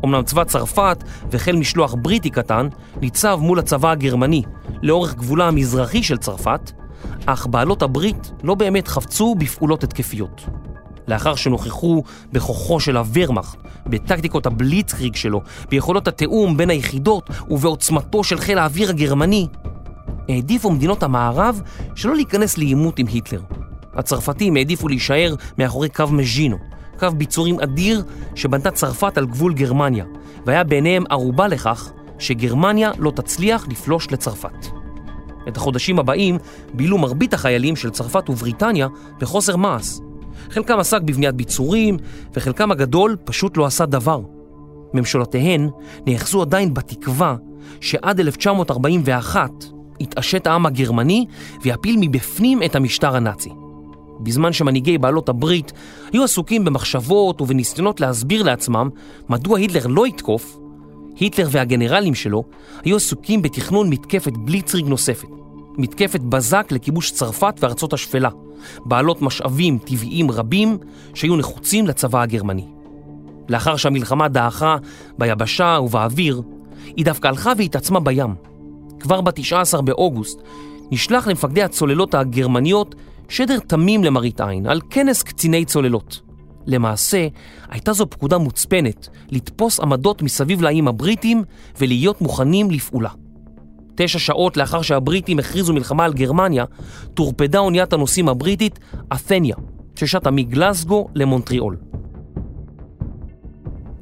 אמנם 0.05 0.23
צבא 0.23 0.43
צרפת 0.43 1.03
וחיל 1.31 1.55
משלוח 1.55 1.95
בריטי 2.01 2.29
קטן 2.29 2.67
ניצב 3.01 3.39
מול 3.41 3.59
הצבא 3.59 3.91
הגרמני 3.91 4.43
לאורך 4.81 5.15
גבולה 5.15 5.47
המזרחי 5.47 6.03
של 6.03 6.17
צרפת, 6.17 6.71
אך 7.25 7.47
בעלות 7.47 7.81
הברית 7.81 8.31
לא 8.43 8.55
באמת 8.55 8.87
חפצו 8.87 9.35
בפעולות 9.35 9.83
התקפיות. 9.83 10.45
לאחר 11.07 11.35
שנוכחו 11.35 12.03
בכוחו 12.31 12.79
של 12.79 12.97
הוורמאכט, 12.97 13.57
בטקטיקות 13.87 14.45
הבליצקריג 14.45 15.15
שלו, 15.15 15.41
ביכולות 15.69 16.07
התיאום 16.07 16.57
בין 16.57 16.69
היחידות 16.69 17.29
ובעוצמתו 17.49 18.23
של 18.23 18.39
חיל 18.39 18.57
האוויר 18.57 18.89
הגרמני, 18.89 19.47
העדיפו 20.29 20.71
מדינות 20.71 21.03
המערב 21.03 21.61
שלא 21.95 22.15
להיכנס 22.15 22.57
לעימות 22.57 22.99
עם 22.99 23.07
היטלר. 23.07 23.41
הצרפתים 23.95 24.55
העדיפו 24.55 24.87
להישאר 24.87 25.35
מאחורי 25.57 25.89
קו 25.89 26.07
מז'ינו, 26.11 26.57
קו 26.99 27.07
ביצורים 27.17 27.59
אדיר 27.59 28.03
שבנתה 28.35 28.71
צרפת 28.71 29.17
על 29.17 29.25
גבול 29.25 29.53
גרמניה, 29.53 30.05
והיה 30.45 30.63
בעיניהם 30.63 31.03
ערובה 31.09 31.47
לכך 31.47 31.91
שגרמניה 32.19 32.91
לא 32.97 33.11
תצליח 33.11 33.67
לפלוש 33.67 34.11
לצרפת. 34.11 34.67
את 35.47 35.57
החודשים 35.57 35.99
הבאים 35.99 36.37
בילו 36.73 36.97
מרבית 36.97 37.33
החיילים 37.33 37.75
של 37.75 37.89
צרפת 37.89 38.29
ובריטניה 38.29 38.87
בחוסר 39.19 39.55
מעש. 39.55 39.99
חלקם 40.49 40.79
עסק 40.79 41.01
בבניית 41.01 41.35
ביצורים, 41.35 41.97
וחלקם 42.33 42.71
הגדול 42.71 43.17
פשוט 43.23 43.57
לא 43.57 43.65
עשה 43.65 43.85
דבר. 43.85 44.21
ממשלותיהן 44.93 45.69
נאחזו 46.07 46.41
עדיין 46.41 46.73
בתקווה 46.73 47.35
שעד 47.81 48.19
1941 48.19 49.51
יתעשת 49.99 50.47
העם 50.47 50.65
הגרמני 50.65 51.25
ויפיל 51.61 51.95
מבפנים 51.99 52.63
את 52.63 52.75
המשטר 52.75 53.15
הנאצי. 53.15 53.64
בזמן 54.19 54.53
שמנהיגי 54.53 54.97
בעלות 54.97 55.29
הברית 55.29 55.71
היו 56.13 56.23
עסוקים 56.23 56.65
במחשבות 56.65 57.41
ובניסיונות 57.41 57.99
להסביר 57.99 58.43
לעצמם 58.43 58.89
מדוע 59.29 59.59
היטלר 59.59 59.87
לא 59.87 60.07
יתקוף, 60.07 60.57
היטלר 61.19 61.47
והגנרלים 61.51 62.15
שלו 62.15 62.43
היו 62.83 62.95
עסוקים 62.95 63.41
בתכנון 63.41 63.89
מתקפת 63.89 64.33
בליצריג 64.37 64.87
נוספת. 64.87 65.27
מתקפת 65.77 66.19
בזק 66.19 66.67
לכיבוש 66.71 67.11
צרפת 67.11 67.55
וארצות 67.59 67.93
השפלה, 67.93 68.29
בעלות 68.85 69.21
משאבים 69.21 69.77
טבעיים 69.77 70.31
רבים 70.31 70.77
שהיו 71.13 71.35
נחוצים 71.35 71.87
לצבא 71.87 72.21
הגרמני. 72.21 72.65
לאחר 73.49 73.75
שהמלחמה 73.75 74.27
דעכה 74.27 74.77
ביבשה 75.17 75.79
ובאוויר, 75.83 76.41
היא 76.97 77.05
דווקא 77.05 77.27
הלכה 77.27 77.53
והתעצמה 77.57 77.99
בים. 77.99 78.35
כבר 78.99 79.21
ב-19 79.21 79.81
באוגוסט 79.81 80.39
נשלח 80.91 81.27
למפקדי 81.27 81.63
הצוללות 81.63 82.15
הגרמניות 82.15 82.95
שדר 83.29 83.59
תמים 83.59 84.03
למראית 84.03 84.41
עין 84.41 84.67
על 84.67 84.81
כנס 84.89 85.23
קציני 85.23 85.65
צוללות. 85.65 86.21
למעשה, 86.67 87.27
הייתה 87.69 87.93
זו 87.93 88.09
פקודה 88.09 88.37
מוצפנת 88.37 89.07
לתפוס 89.31 89.79
עמדות 89.79 90.21
מסביב 90.21 90.61
לאיים 90.61 90.87
הבריטים 90.87 91.43
ולהיות 91.79 92.21
מוכנים 92.21 92.71
לפעולה. 92.71 93.09
תשע 93.95 94.19
שעות 94.19 94.57
לאחר 94.57 94.81
שהבריטים 94.81 95.39
הכריזו 95.39 95.73
מלחמה 95.73 96.05
על 96.05 96.13
גרמניה, 96.13 96.65
טורפדה 97.13 97.59
אוניית 97.59 97.93
הנוסעים 97.93 98.29
הבריטית 98.29 98.79
את'ניה, 99.13 99.55
ששטה 99.95 100.31
מגלסגו 100.31 101.07
למונטריאול. 101.15 101.77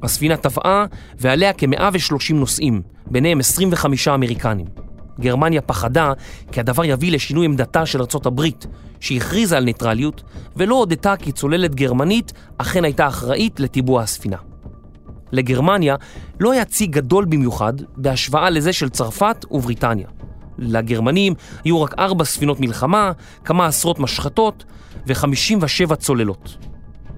הספינה 0.03 0.37
טבעה 0.37 0.85
ועליה 1.19 1.53
כ-130 1.53 2.33
נוסעים, 2.33 2.81
ביניהם 3.05 3.39
25 3.39 4.07
אמריקנים. 4.07 4.82
גרמניה 5.19 5.61
פחדה 5.61 6.13
כי 6.51 6.59
הדבר 6.59 6.85
יביא 6.85 7.11
לשינוי 7.11 7.45
עמדתה 7.45 7.85
של 7.85 7.99
ארצות 8.01 8.25
הברית, 8.25 8.67
שהכריזה 8.99 9.57
על 9.57 9.63
ניטרליות, 9.63 10.23
ולא 10.55 10.75
הודתה 10.75 11.15
כי 11.15 11.31
צוללת 11.31 11.75
גרמנית 11.75 12.33
אכן 12.57 12.83
הייתה 12.83 13.07
אחראית 13.07 13.59
לטיבוע 13.59 14.01
הספינה. 14.01 14.37
לגרמניה 15.31 15.95
לא 16.39 16.51
היה 16.51 16.65
צי 16.65 16.87
גדול 16.87 17.25
במיוחד 17.25 17.73
בהשוואה 17.97 18.49
לזה 18.49 18.73
של 18.73 18.89
צרפת 18.89 19.45
ובריטניה. 19.51 20.07
לגרמנים 20.57 21.33
היו 21.63 21.81
רק 21.81 21.99
ארבע 21.99 22.25
ספינות 22.25 22.59
מלחמה, 22.59 23.11
כמה 23.45 23.65
עשרות 23.65 23.99
משחטות 23.99 24.63
ו-57 25.07 25.95
צוללות. 25.95 26.57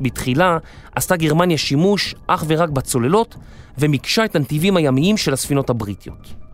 בתחילה 0.01 0.57
עשתה 0.95 1.15
גרמניה 1.15 1.57
שימוש 1.57 2.15
אך 2.27 2.43
ורק 2.47 2.69
בצוללות 2.69 3.35
ומיקשה 3.77 4.25
את 4.25 4.35
הנתיבים 4.35 4.77
הימיים 4.77 5.17
של 5.17 5.33
הספינות 5.33 5.69
הבריטיות. 5.69 6.44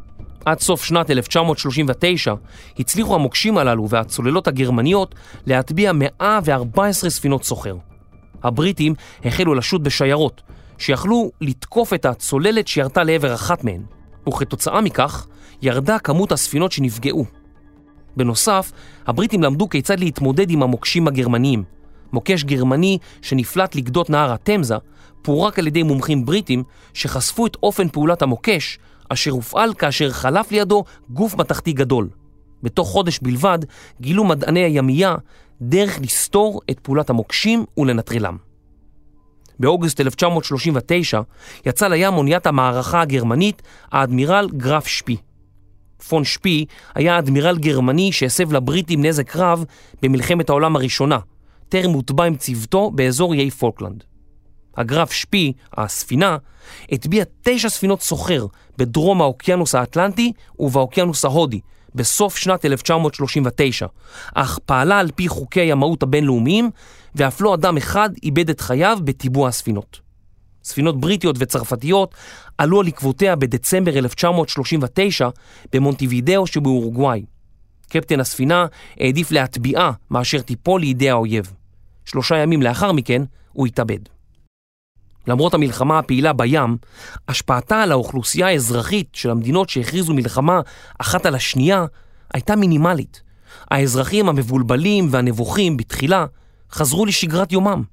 עד 0.46 0.60
סוף 0.60 0.84
שנת 0.84 1.12
1939 1.12 2.34
הצליחו 2.80 3.16
המוקשים 3.16 3.58
הללו 3.58 3.90
והצוללות 3.90 4.48
הגרמניות 4.48 5.16
להטביע 5.46 5.92
114 5.94 7.10
ספינות 7.10 7.44
סוחר. 7.44 7.76
הבריטים 8.44 8.94
החלו 9.26 9.56
לשוט 9.56 9.82
בשיירות, 9.82 10.42
שיכלו 10.78 11.32
לתקוף 11.42 11.94
את 11.94 12.06
הצוללת 12.06 12.68
שירתה 12.68 13.04
לעבר 13.04 13.34
אחת 13.34 13.64
מהן, 13.64 13.82
וכתוצאה 14.30 14.82
מכך 14.82 15.28
ירדה 15.62 16.00
כמות 16.00 16.32
הספינות 16.32 16.72
שנפגעו. 16.72 17.26
בנוסף, 18.18 18.72
הבריטים 19.08 19.44
למדו 19.44 19.70
כיצד 19.70 20.00
להתמודד 20.00 20.50
עם 20.50 20.64
המוקשים 20.64 21.08
הגרמניים. 21.08 21.64
מוקש 22.14 22.44
גרמני 22.44 22.98
שנפלט 23.22 23.76
לגדות 23.76 24.10
נהר 24.10 24.34
התמזה 24.34 24.76
פורק 25.22 25.60
על 25.60 25.68
ידי 25.68 25.84
מומחים 25.84 26.26
בריטים 26.26 26.64
שחשפו 26.94 27.46
את 27.46 27.58
אופן 27.64 27.90
פעולת 27.90 28.22
המוקש 28.22 28.80
אשר 29.14 29.32
הופעל 29.32 29.74
כאשר 29.74 30.12
חלף 30.12 30.52
לידו 30.52 30.84
גוף 31.10 31.36
מתכתי 31.36 31.74
גדול. 31.74 32.10
בתוך 32.64 32.88
חודש 32.88 33.20
בלבד 33.20 33.60
גילו 34.02 34.24
מדעני 34.24 34.60
הימייה 34.60 35.16
דרך 35.62 36.00
לסתור 36.02 36.62
את 36.72 36.80
פעולת 36.80 37.10
המוקשים 37.10 37.66
ולנטרלם. 37.78 38.38
באוגוסט 39.60 40.02
1939 40.02 41.22
יצא 41.66 41.88
לים 41.88 42.14
אוניית 42.14 42.48
המערכה 42.48 43.02
הגרמנית, 43.02 43.62
האדמירל 43.92 44.50
גרף 44.58 44.88
שפי. 44.88 45.18
פון 46.08 46.24
שפי 46.24 46.66
היה 46.96 47.20
אדמירל 47.20 47.58
גרמני 47.58 48.12
שהסב 48.12 48.54
לבריטים 48.54 49.06
נזק 49.06 49.36
רב 49.36 49.66
במלחמת 50.02 50.50
העולם 50.50 50.76
הראשונה, 50.76 51.20
טרם 51.70 51.92
הוטבע 51.92 52.24
עם 52.24 52.36
צוותו 52.36 52.92
באזור 52.92 53.34
איי 53.34 53.52
פולקלנד. 53.52 54.04
הגרף 54.78 55.12
שפי, 55.12 55.54
הספינה, 55.74 56.38
הטביע 56.92 57.24
תשע 57.44 57.70
ספינות 57.70 58.02
סוחר 58.02 58.46
בדרום 58.78 59.22
האוקיינוס 59.22 59.76
האטלנטי 59.76 60.32
ובאוקיינוס 60.60 61.26
ההודי 61.26 61.60
בסוף 61.96 62.38
שנת 62.38 62.66
1939, 62.66 63.86
אך 64.36 64.60
פעלה 64.66 65.00
על 65.00 65.12
פי 65.16 65.28
חוקי 65.28 65.60
הימאות 65.60 66.04
הבינלאומיים, 66.04 66.70
ואף 67.16 67.42
לא 67.42 67.54
אדם 67.54 67.78
אחד 67.78 68.10
איבד 68.24 68.50
את 68.50 68.62
חייו 68.62 69.00
בטיבוע 69.04 69.48
הספינות. 69.48 70.00
ספינות 70.64 71.00
בריטיות 71.00 71.36
וצרפתיות 71.40 72.16
עלו 72.58 72.80
על 72.80 72.88
עקבותיה 72.88 73.36
בדצמבר 73.36 73.98
1939 73.98 75.30
במונטיבידאו 75.74 76.48
שבאורוגוואי. 76.48 77.26
קפטן 77.90 78.20
הספינה 78.20 78.66
העדיף 79.00 79.32
להטביעה 79.32 79.92
מאשר 80.12 80.42
תיפול 80.42 80.82
לידי 80.82 81.10
האויב. 81.10 81.54
שלושה 82.06 82.38
ימים 82.38 82.62
לאחר 82.62 82.92
מכן 82.92 83.22
הוא 83.54 83.68
התאבד. 83.68 84.00
למרות 85.28 85.54
המלחמה 85.54 86.00
הפעילה 86.00 86.34
בים, 86.34 86.78
השפעתה 87.28 87.84
על 87.84 87.92
האוכלוסייה 87.92 88.48
האזרחית 88.48 89.10
של 89.14 89.30
המדינות 89.30 89.70
שהכריזו 89.70 90.14
מלחמה 90.14 90.60
אחת 91.00 91.26
על 91.26 91.36
השנייה 91.36 91.86
הייתה 92.34 92.56
מינימלית. 92.56 93.22
האזרחים 93.72 94.30
המבולבלים 94.30 95.08
והנבוכים 95.12 95.78
בתחילה 95.78 96.26
חזרו 96.72 97.06
לשגרת 97.06 97.52
יומם. 97.52 97.84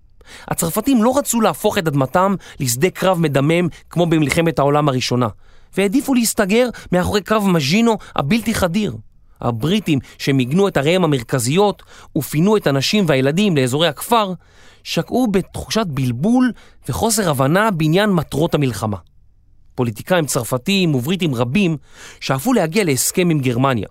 הצרפתים 0.48 1.02
לא 1.02 1.18
רצו 1.18 1.40
להפוך 1.40 1.78
את 1.78 1.88
אדמתם 1.88 2.34
לשדה 2.60 2.90
קרב 2.90 3.18
מדמם 3.18 3.68
כמו 3.90 4.06
במלחמת 4.06 4.58
העולם 4.58 4.88
הראשונה, 4.88 5.28
והעדיפו 5.76 6.14
להסתגר 6.14 6.68
מאחורי 6.92 7.22
קו 7.22 7.40
מז'ינו 7.40 7.96
הבלתי 8.16 8.54
חדיר. 8.54 8.96
הבריטים 9.40 9.98
שמיגנו 10.18 10.68
את 10.68 10.76
עריהם 10.76 11.04
המרכזיות 11.04 11.82
ופינו 12.16 12.56
את 12.56 12.66
הנשים 12.66 13.04
והילדים 13.08 13.56
לאזורי 13.56 13.88
הכפר, 13.88 14.32
שקעו 14.88 15.26
בתחושת 15.26 15.86
בלבול 15.86 16.52
וחוסר 16.88 17.30
הבנה 17.30 17.70
בעניין 17.70 18.10
מטרות 18.10 18.54
המלחמה. 18.54 18.96
פוליטיקאים 19.74 20.26
צרפתיים 20.26 20.94
ובריטים 20.94 21.34
רבים 21.34 21.76
שאפו 22.20 22.52
להגיע 22.52 22.84
להסכם 22.84 23.30
עם 23.30 23.38
גרמניה. 23.38 23.88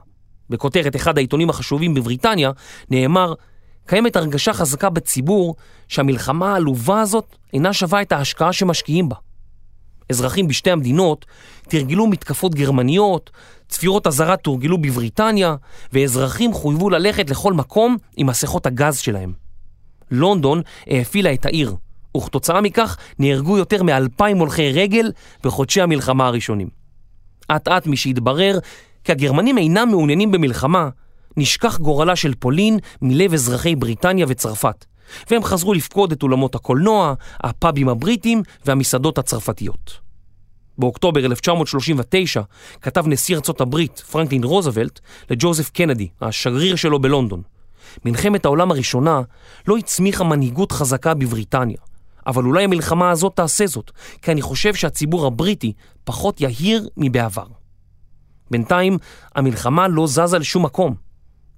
בכותרת 0.50 0.96
אחד 0.96 1.18
העיתונים 1.18 1.50
החשובים 1.50 1.94
בבריטניה 1.94 2.52
נאמר 2.90 3.34
קיימת 3.86 4.16
הרגשה 4.16 4.54
חזקה 4.54 4.90
בציבור 4.90 5.56
שהמלחמה 5.88 6.54
העלובה 6.54 7.02
הזאת 7.02 7.36
אינה 7.54 7.74
שווה 7.74 8.02
את 8.02 8.12
ההשקעה 8.12 8.54
שמשקיעים 8.54 9.10
בה. 9.10 9.16
אזרחים 10.10 10.48
בשתי 10.48 10.72
המדינות 10.72 11.26
תרגלו 11.70 12.08
מתקפות 12.08 12.56
גרמניות, 12.56 13.32
צפירות 13.70 14.08
אזהרה 14.08 14.38
תורגלו 14.38 14.78
בבריטניה, 14.78 15.56
ואזרחים 15.94 16.54
חויבו 16.54 16.90
ללכת 16.90 17.30
לכל 17.30 17.54
מקום 17.54 17.98
עם 18.18 18.28
מסכות 18.28 18.66
הגז 18.66 18.98
שלהם. 18.98 19.47
לונדון 20.12 20.62
האפילה 20.88 21.34
את 21.34 21.46
העיר, 21.46 21.76
וכתוצאה 22.18 22.62
מכך 22.62 22.98
נהרגו 23.20 23.58
יותר 23.58 23.84
מאלפיים 23.84 24.38
הולכי 24.38 24.72
רגל 24.72 25.12
בחודשי 25.44 25.82
המלחמה 25.82 26.28
הראשונים. 26.28 26.70
אט 27.52 27.68
אט 27.68 27.88
משהתברר 27.88 28.60
כי 29.04 29.12
הגרמנים 29.12 29.58
אינם 29.58 29.90
מעוניינים 29.90 30.32
במלחמה, 30.32 30.90
נשכח 31.38 31.78
גורלה 31.78 32.16
של 32.16 32.34
פולין 32.40 32.80
מלב 33.02 33.34
אזרחי 33.34 33.76
בריטניה 33.76 34.26
וצרפת, 34.30 34.86
והם 35.32 35.44
חזרו 35.44 35.74
לפקוד 35.74 36.12
את 36.12 36.24
אולמות 36.24 36.56
הקולנוע, 36.56 37.14
הפאבים 37.44 37.90
הבריטים 37.90 38.44
והמסעדות 38.66 39.18
הצרפתיות. 39.18 40.00
באוקטובר 40.78 41.26
1939 41.26 42.42
כתב 42.82 43.08
נשיא 43.08 43.36
ארצות 43.36 43.62
הברית, 43.62 44.00
פרנקלין 44.12 44.44
רוזוולט, 44.44 45.00
לג'וזף 45.30 45.70
קנדי, 45.70 46.08
השגריר 46.22 46.76
שלו 46.76 47.00
בלונדון. 47.00 47.42
מלחמת 48.06 48.46
העולם 48.46 48.72
הראשונה 48.72 49.22
לא 49.68 49.78
הצמיחה 49.78 50.24
מנהיגות 50.24 50.72
חזקה 50.72 51.14
בבריטניה, 51.14 51.78
אבל 52.28 52.44
אולי 52.44 52.64
המלחמה 52.64 53.12
הזאת 53.12 53.36
תעשה 53.36 53.68
זאת, 53.68 53.92
כי 54.22 54.32
אני 54.32 54.42
חושב 54.42 54.74
שהציבור 54.74 55.26
הבריטי 55.26 55.74
פחות 56.04 56.42
יהיר 56.42 56.90
מבעבר. 56.98 57.46
בינתיים 58.52 58.98
המלחמה 59.36 59.88
לא 59.88 60.08
זזה 60.08 60.38
לשום 60.38 60.66
מקום. 60.66 60.96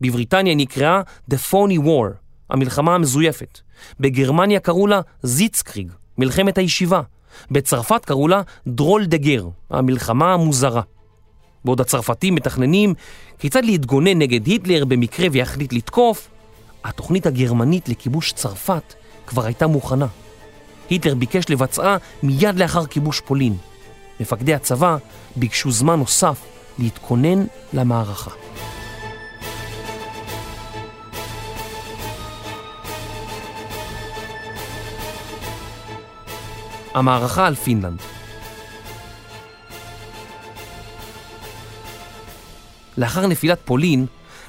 בבריטניה 0.01 0.55
נקראה 0.55 1.01
The 1.31 1.37
Phony 1.51 1.79
War, 1.85 2.13
המלחמה 2.49 2.95
המזויפת. 2.95 3.59
בגרמניה 3.99 4.59
קראו 4.59 4.87
לה 4.87 5.01
זיצקריג, 5.23 5.91
מלחמת 6.17 6.57
הישיבה. 6.57 7.01
בצרפת 7.51 8.05
קראו 8.05 8.27
לה 8.27 8.41
דרול 8.67 9.05
דה 9.05 9.17
גר, 9.17 9.47
המלחמה 9.69 10.33
המוזרה. 10.33 10.81
בעוד 11.65 11.81
הצרפתים 11.81 12.35
מתכננים 12.35 12.93
כיצד 13.39 13.65
להתגונן 13.65 14.19
נגד 14.19 14.47
היטלר 14.47 14.85
במקרה 14.85 15.27
ויחליט 15.31 15.73
לתקוף, 15.73 16.27
התוכנית 16.83 17.25
הגרמנית 17.25 17.89
לכיבוש 17.89 18.31
צרפת 18.31 18.93
כבר 19.27 19.45
הייתה 19.45 19.67
מוכנה. 19.67 20.07
היטלר 20.89 21.15
ביקש 21.15 21.49
לבצעה 21.49 21.97
מיד 22.23 22.55
לאחר 22.55 22.85
כיבוש 22.85 23.19
פולין. 23.19 23.57
מפקדי 24.19 24.53
הצבא 24.53 24.97
ביקשו 25.35 25.71
זמן 25.71 25.99
נוסף 25.99 26.39
להתכונן 26.79 27.45
למערכה. 27.73 28.31
המערכה 36.93 37.47
על 37.47 37.55
פינלנד 37.55 37.99
לאחר 42.99 43.27
נפילת 43.27 43.59
פולין, 43.65 44.05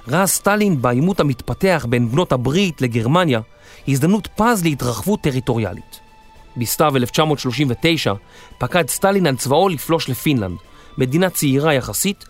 ראה 0.09 0.27
סטלין 0.27 0.83
בעימות 0.83 1.21
המתפתח 1.21 1.87
בין 1.89 2.11
בנות 2.11 2.33
הברית 2.33 2.83
לגרמניה 2.83 3.41
הזדמנות 3.89 4.29
פז 4.37 4.65
להתרחבות 4.65 5.21
טריטוריאלית. 5.21 6.01
בסתיו 6.57 6.97
1939 6.97 8.13
פקד 8.59 8.89
סטלין 8.89 9.27
על 9.27 9.37
צבאו 9.37 9.69
לפלוש 9.69 10.09
לפינלנד, 10.09 10.57
מדינה 10.99 11.31
צעירה 11.31 11.75
יחסית, 11.75 12.25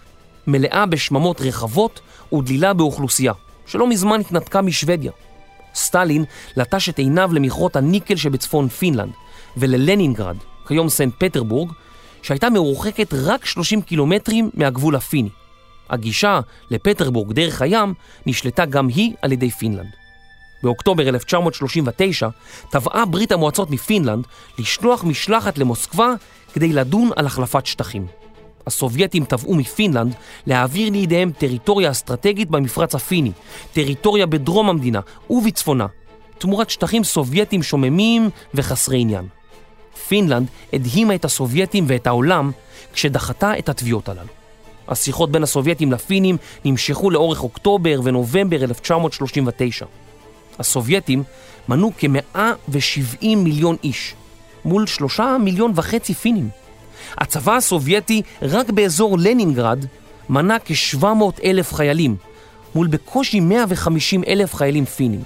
מלאה 0.47 0.87
בשממות 0.87 1.41
רחבות 1.41 2.01
ודלילה 2.33 2.73
באוכלוסייה, 2.73 3.33
שלא 3.67 3.87
מזמן 3.87 4.21
התנתקה 4.21 4.63
משוודיה. 4.63 5.13
סטלין 5.75 6.25
לטש 6.57 6.89
את 6.89 6.99
עיניו 6.99 7.31
למכרות 7.33 7.77
הניקל 7.77 8.17
שבצפון 8.17 8.69
פינלנד 8.69 9.13
וללנינגרד, 9.57 10.37
כיום 10.69 10.89
סנט 10.89 11.15
פטרבורג, 11.19 11.73
שהייתה 12.23 12.51
מרוחקת 12.51 13.15
רק 13.15 13.47
30 13.47 13.83
קילומטרים 13.83 14.51
מהגבול 14.55 14.97
הפיני. 14.97 15.31
הגישה 15.91 16.41
לפטרבורג 16.71 17.33
דרך 17.33 17.63
הים 17.63 17.95
נשלטה 18.27 18.65
גם 18.65 18.89
היא 18.89 19.13
על 19.23 19.33
ידי 19.33 19.51
פינלנד. 19.51 19.91
באוקטובר 20.63 21.09
1939 21.09 22.29
תבעה 22.71 23.05
ברית 23.05 23.33
המועצות 23.33 23.71
מפינלנד 23.71 24.27
לשלוח 24.59 25.05
משלחת 25.05 25.59
למוסקבה 25.59 26.13
כדי 26.53 26.73
לדון 26.73 27.11
על 27.17 27.27
החלפת 27.27 27.67
שטחים. 27.67 28.07
הסובייטים 28.67 29.25
תבעו 29.25 29.55
מפינלנד 29.55 30.15
להעביר 30.47 30.91
לידיהם 30.91 31.31
טריטוריה 31.39 31.91
אסטרטגית 31.91 32.51
במפרץ 32.51 32.95
הפיני, 32.95 33.33
טריטוריה 33.73 34.27
בדרום 34.27 34.69
המדינה 34.69 35.01
ובצפונה, 35.31 35.87
תמורת 36.39 36.71
שטחים 36.71 37.05
סובייטים 37.05 37.63
שוממים 37.63 38.31
וחסרי 38.55 39.01
עניין. 39.01 39.27
פינלנד 40.09 40.47
הדהימה 40.73 41.15
את 41.15 41.25
הסובייטים 41.25 41.85
ואת 41.89 42.07
העולם 42.07 42.51
כשדחתה 42.93 43.59
את 43.59 43.69
התביעות 43.69 44.09
הללו. 44.09 44.40
השיחות 44.91 45.31
בין 45.31 45.43
הסובייטים 45.43 45.93
לפינים 45.93 46.37
נמשכו 46.65 47.11
לאורך 47.11 47.43
אוקטובר 47.43 48.01
ונובמבר 48.05 48.65
1939. 48.65 49.87
הסובייטים 50.59 51.23
מנו 51.69 51.93
כ-170 51.99 53.27
מיליון 53.37 53.77
איש, 53.85 54.15
מול 54.65 54.87
שלושה 54.87 55.37
מיליון 55.41 55.73
וחצי 55.75 56.15
פינים. 56.15 56.49
הצבא 57.19 57.57
הסובייטי 57.57 58.23
רק 58.43 58.71
באזור 58.71 59.19
לנינגרד 59.19 59.85
מנה 60.29 60.57
כ-700 60.65 61.05
אלף 61.45 61.75
חיילים, 61.75 62.17
מול 62.75 62.87
בקושי 62.87 63.41
150 63.41 64.25
אלף 64.25 64.55
חיילים 64.55 64.85
פינים. 64.85 65.23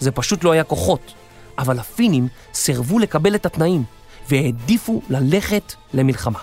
זה 0.00 0.10
פשוט 0.10 0.44
לא 0.44 0.52
היה 0.52 0.64
כוחות, 0.64 1.14
אבל 1.58 1.78
הפינים 1.78 2.28
סירבו 2.54 2.98
לקבל 2.98 3.34
את 3.34 3.46
התנאים 3.46 3.84
והעדיפו 4.28 5.02
ללכת 5.10 5.72
למלחמה. 5.94 6.38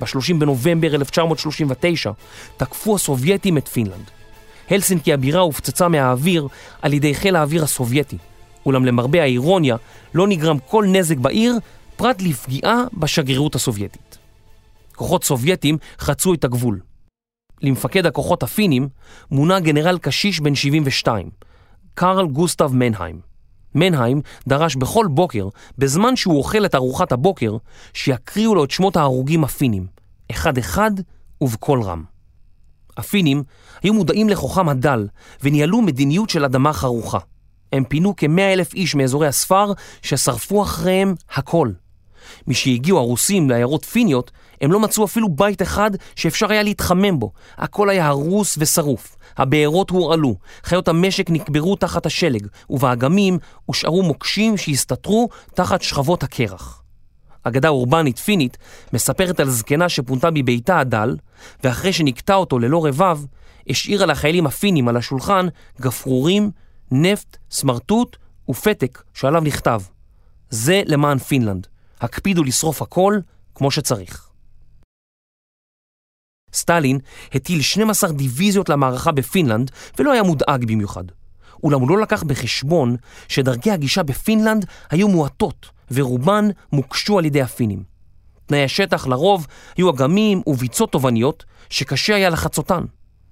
ב-30 0.00 0.34
בנובמבר 0.38 0.94
1939 0.94 2.10
תקפו 2.56 2.94
הסובייטים 2.94 3.58
את 3.58 3.68
פינלנד. 3.68 4.10
הלסינקי 4.70 5.12
הבירה 5.12 5.40
הופצצה 5.40 5.88
מהאוויר 5.88 6.48
על 6.82 6.92
ידי 6.92 7.14
חיל 7.14 7.36
האוויר 7.36 7.64
הסובייטי, 7.64 8.18
אולם 8.66 8.84
למרבה 8.84 9.22
האירוניה 9.22 9.76
לא 10.14 10.28
נגרם 10.28 10.58
כל 10.66 10.84
נזק 10.88 11.16
בעיר 11.16 11.58
פרט 11.96 12.22
לפגיעה 12.22 12.84
בשגרירות 12.92 13.54
הסובייטית. 13.54 14.18
כוחות 14.96 15.24
סובייטים 15.24 15.78
חצו 15.98 16.34
את 16.34 16.44
הגבול. 16.44 16.80
למפקד 17.62 18.06
הכוחות 18.06 18.42
הפינים 18.42 18.88
מונה 19.30 19.60
גנרל 19.60 19.98
קשיש 19.98 20.40
בן 20.40 20.54
72, 20.54 21.30
קרל 21.94 22.26
גוסטב 22.26 22.72
מנהיים. 22.74 23.29
מנהיים 23.74 24.20
דרש 24.48 24.76
בכל 24.76 25.06
בוקר, 25.10 25.48
בזמן 25.78 26.16
שהוא 26.16 26.38
אוכל 26.38 26.64
את 26.64 26.74
ארוחת 26.74 27.12
הבוקר, 27.12 27.56
שיקריאו 27.92 28.54
לו 28.54 28.64
את 28.64 28.70
שמות 28.70 28.96
ההרוגים 28.96 29.44
הפינים, 29.44 29.86
אחד-אחד 30.30 30.90
ובקול 31.40 31.82
רם. 31.82 32.04
הפינים 32.96 33.42
היו 33.82 33.94
מודעים 33.94 34.28
לכוחם 34.28 34.68
הדל 34.68 35.08
וניהלו 35.42 35.82
מדיניות 35.82 36.30
של 36.30 36.44
אדמה 36.44 36.72
חרוכה. 36.72 37.18
הם 37.72 37.84
פינו 37.84 38.16
כמאה 38.16 38.52
אלף 38.52 38.74
איש 38.74 38.94
מאזורי 38.94 39.26
הספר 39.26 39.72
ששרפו 40.02 40.62
אחריהם 40.62 41.14
הכל. 41.34 41.70
משהגיעו 42.46 42.98
הרוסים 42.98 43.50
לעיירות 43.50 43.84
פיניות, 43.84 44.30
הם 44.60 44.72
לא 44.72 44.80
מצאו 44.80 45.04
אפילו 45.04 45.28
בית 45.28 45.62
אחד 45.62 45.90
שאפשר 46.16 46.50
היה 46.50 46.62
להתחמם 46.62 47.18
בו. 47.18 47.32
הכל 47.56 47.90
היה 47.90 48.06
הרוס 48.06 48.56
ושרוף. 48.58 49.16
הבארות 49.36 49.90
הורעלו, 49.90 50.36
חיות 50.62 50.88
המשק 50.88 51.30
נקברו 51.30 51.76
תחת 51.76 52.06
השלג, 52.06 52.46
ובאגמים 52.70 53.38
הושארו 53.66 54.02
מוקשים 54.02 54.56
שהסתתרו 54.56 55.28
תחת 55.54 55.82
שכבות 55.82 56.22
הקרח. 56.22 56.82
אגדה 57.42 57.68
אורבנית 57.68 58.18
פינית 58.18 58.58
מספרת 58.92 59.40
על 59.40 59.50
זקנה 59.50 59.88
שפונתה 59.88 60.28
מביתה 60.34 60.78
הדל, 60.78 61.16
ואחרי 61.64 61.92
שנקטע 61.92 62.34
אותו 62.34 62.58
ללא 62.58 62.86
רבב, 62.86 63.18
השאירה 63.68 64.06
לחיילים 64.06 64.46
הפינים 64.46 64.88
על 64.88 64.96
השולחן 64.96 65.46
גפרורים, 65.80 66.50
נפט, 66.90 67.36
סמרטוט 67.50 68.16
ופתק 68.48 69.02
שעליו 69.14 69.40
נכתב: 69.40 69.80
זה 70.50 70.82
למען 70.86 71.18
פינלנד, 71.18 71.66
הקפידו 72.00 72.44
לשרוף 72.44 72.82
הכל 72.82 73.18
כמו 73.54 73.70
שצריך. 73.70 74.29
סטלין 76.52 76.98
הטיל 77.34 77.62
12 77.62 78.12
דיוויזיות 78.12 78.68
למערכה 78.68 79.12
בפינלנד 79.12 79.70
ולא 79.98 80.12
היה 80.12 80.22
מודאג 80.22 80.64
במיוחד. 80.64 81.04
אולם 81.62 81.80
הוא 81.80 81.90
לא 81.90 81.98
לקח 81.98 82.22
בחשבון 82.22 82.96
שדרכי 83.28 83.70
הגישה 83.70 84.02
בפינלנד 84.02 84.66
היו 84.90 85.08
מועטות 85.08 85.70
ורובן 85.90 86.48
מוקשו 86.72 87.18
על 87.18 87.24
ידי 87.24 87.42
הפינים. 87.42 87.82
תנאי 88.46 88.64
השטח 88.64 89.06
לרוב 89.06 89.46
היו 89.76 89.90
אגמים 89.90 90.42
וביצות 90.46 90.92
תובעניות 90.92 91.44
שקשה 91.70 92.14
היה 92.14 92.30
לחצותן. 92.30 92.84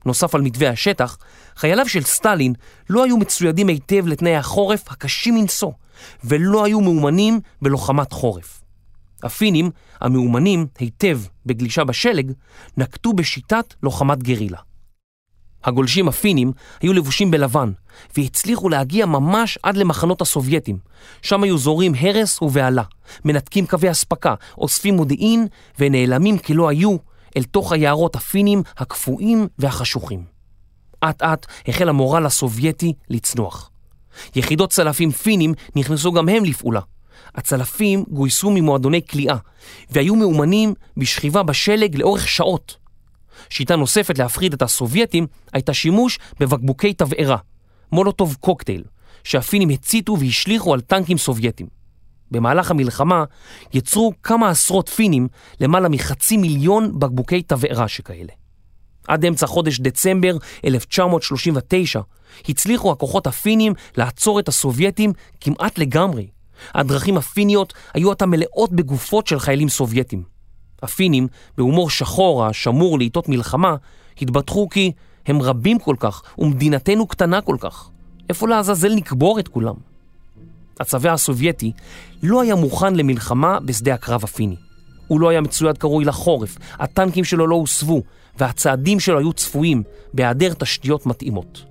נוסף 0.06 0.34
על 0.34 0.40
מתווה 0.40 0.70
השטח, 0.70 1.18
חייליו 1.56 1.88
של 1.88 2.02
סטלין 2.02 2.52
לא 2.90 3.04
היו 3.04 3.16
מצוידים 3.16 3.68
היטב 3.68 4.06
לתנאי 4.06 4.36
החורף 4.36 4.84
הקשים 4.90 5.34
מנשוא 5.34 5.72
ולא 6.24 6.64
היו 6.64 6.80
מאומנים 6.80 7.40
בלוחמת 7.62 8.12
חורף. 8.12 8.57
הפינים, 9.22 9.70
המאומנים 10.00 10.66
היטב 10.78 11.20
בגלישה 11.46 11.84
בשלג, 11.84 12.32
נקטו 12.76 13.12
בשיטת 13.12 13.74
לוחמת 13.82 14.22
גרילה. 14.22 14.58
הגולשים 15.64 16.08
הפינים 16.08 16.52
היו 16.80 16.92
לבושים 16.92 17.30
בלבן, 17.30 17.72
והצליחו 18.16 18.68
להגיע 18.68 19.06
ממש 19.06 19.58
עד 19.62 19.76
למחנות 19.76 20.20
הסובייטים. 20.20 20.78
שם 21.22 21.42
היו 21.42 21.58
זורים 21.58 21.92
הרס 22.00 22.42
ובהלה, 22.42 22.82
מנתקים 23.24 23.66
קווי 23.66 23.90
אספקה, 23.90 24.34
אוספים 24.58 24.94
מודיעין, 24.94 25.46
ונעלמים 25.78 26.38
כלא 26.38 26.68
היו 26.68 26.96
אל 27.36 27.42
תוך 27.42 27.72
היערות 27.72 28.16
הפינים 28.16 28.62
הקפואים 28.78 29.46
והחשוכים. 29.58 30.24
אט 31.04 31.22
אט 31.22 31.46
החל 31.68 31.88
המורל 31.88 32.26
הסובייטי 32.26 32.92
לצנוח. 33.10 33.70
יחידות 34.36 34.70
צלפים 34.70 35.10
פינים 35.10 35.54
נכנסו 35.76 36.12
גם 36.12 36.28
הם 36.28 36.44
לפעולה. 36.44 36.80
הצלפים 37.34 38.04
גויסו 38.08 38.50
ממועדוני 38.50 39.00
כליאה, 39.10 39.36
והיו 39.90 40.14
מאומנים 40.14 40.74
בשכיבה 40.96 41.42
בשלג 41.42 41.96
לאורך 41.96 42.28
שעות. 42.28 42.76
שיטה 43.50 43.76
נוספת 43.76 44.18
להפחיד 44.18 44.52
את 44.52 44.62
הסובייטים 44.62 45.26
הייתה 45.52 45.74
שימוש 45.74 46.18
בבקבוקי 46.40 46.92
תבערה, 46.92 47.36
מולוטוב 47.92 48.36
קוקטייל, 48.40 48.82
שהפינים 49.24 49.68
הציתו 49.68 50.18
והשליכו 50.20 50.74
על 50.74 50.80
טנקים 50.80 51.18
סובייטים. 51.18 51.66
במהלך 52.30 52.70
המלחמה 52.70 53.24
יצרו 53.72 54.12
כמה 54.22 54.48
עשרות 54.48 54.88
פינים 54.88 55.28
למעלה 55.60 55.88
מחצי 55.88 56.36
מיליון 56.36 56.98
בקבוקי 56.98 57.42
תבערה 57.42 57.88
שכאלה. 57.88 58.32
עד 59.08 59.24
אמצע 59.24 59.46
חודש 59.46 59.80
דצמבר 59.80 60.36
1939 60.64 62.00
הצליחו 62.48 62.92
הכוחות 62.92 63.26
הפינים 63.26 63.72
לעצור 63.96 64.40
את 64.40 64.48
הסובייטים 64.48 65.12
כמעט 65.40 65.78
לגמרי. 65.78 66.26
הדרכים 66.74 67.16
הפיניות 67.16 67.72
היו 67.94 68.12
עתה 68.12 68.26
מלאות 68.26 68.72
בגופות 68.72 69.26
של 69.26 69.40
חיילים 69.40 69.68
סובייטים. 69.68 70.22
הפינים, 70.82 71.28
בהומור 71.56 71.90
שחור 71.90 72.44
השמור 72.44 72.98
לעיתות 72.98 73.28
מלחמה, 73.28 73.76
התבטחו 74.22 74.68
כי 74.68 74.92
הם 75.26 75.42
רבים 75.42 75.78
כל 75.78 75.96
כך 76.00 76.22
ומדינתנו 76.38 77.06
קטנה 77.06 77.40
כל 77.40 77.56
כך. 77.60 77.90
איפה 78.28 78.48
לעזאזל 78.48 78.94
נקבור 78.94 79.40
את 79.40 79.48
כולם? 79.48 79.74
הצבא 80.80 81.12
הסובייטי 81.12 81.72
לא 82.22 82.42
היה 82.42 82.54
מוכן 82.54 82.94
למלחמה 82.94 83.60
בשדה 83.60 83.94
הקרב 83.94 84.24
הפיני. 84.24 84.56
הוא 85.06 85.20
לא 85.20 85.28
היה 85.28 85.40
מצויד 85.40 85.78
קרוי 85.78 86.04
לחורף, 86.04 86.58
הטנקים 86.72 87.24
שלו 87.24 87.46
לא 87.46 87.56
הוסבו, 87.56 88.02
והצעדים 88.38 89.00
שלו 89.00 89.18
היו 89.18 89.32
צפויים 89.32 89.82
בהיעדר 90.14 90.54
תשתיות 90.54 91.06
מתאימות. 91.06 91.64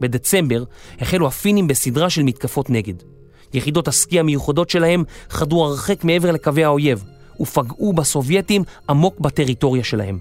בדצמבר 0.00 0.64
החלו 1.00 1.26
הפינים 1.26 1.66
בסדרה 1.66 2.10
של 2.10 2.22
מתקפות 2.22 2.70
נגד. 2.70 2.94
יחידות 3.54 3.88
הסקי 3.88 4.20
המיוחדות 4.20 4.70
שלהם 4.70 5.04
חדרו 5.30 5.64
הרחק 5.64 6.04
מעבר 6.04 6.30
לקווי 6.30 6.64
האויב, 6.64 7.04
ופגעו 7.40 7.92
בסובייטים 7.92 8.62
עמוק 8.88 9.20
בטריטוריה 9.20 9.84
שלהם. 9.84 10.18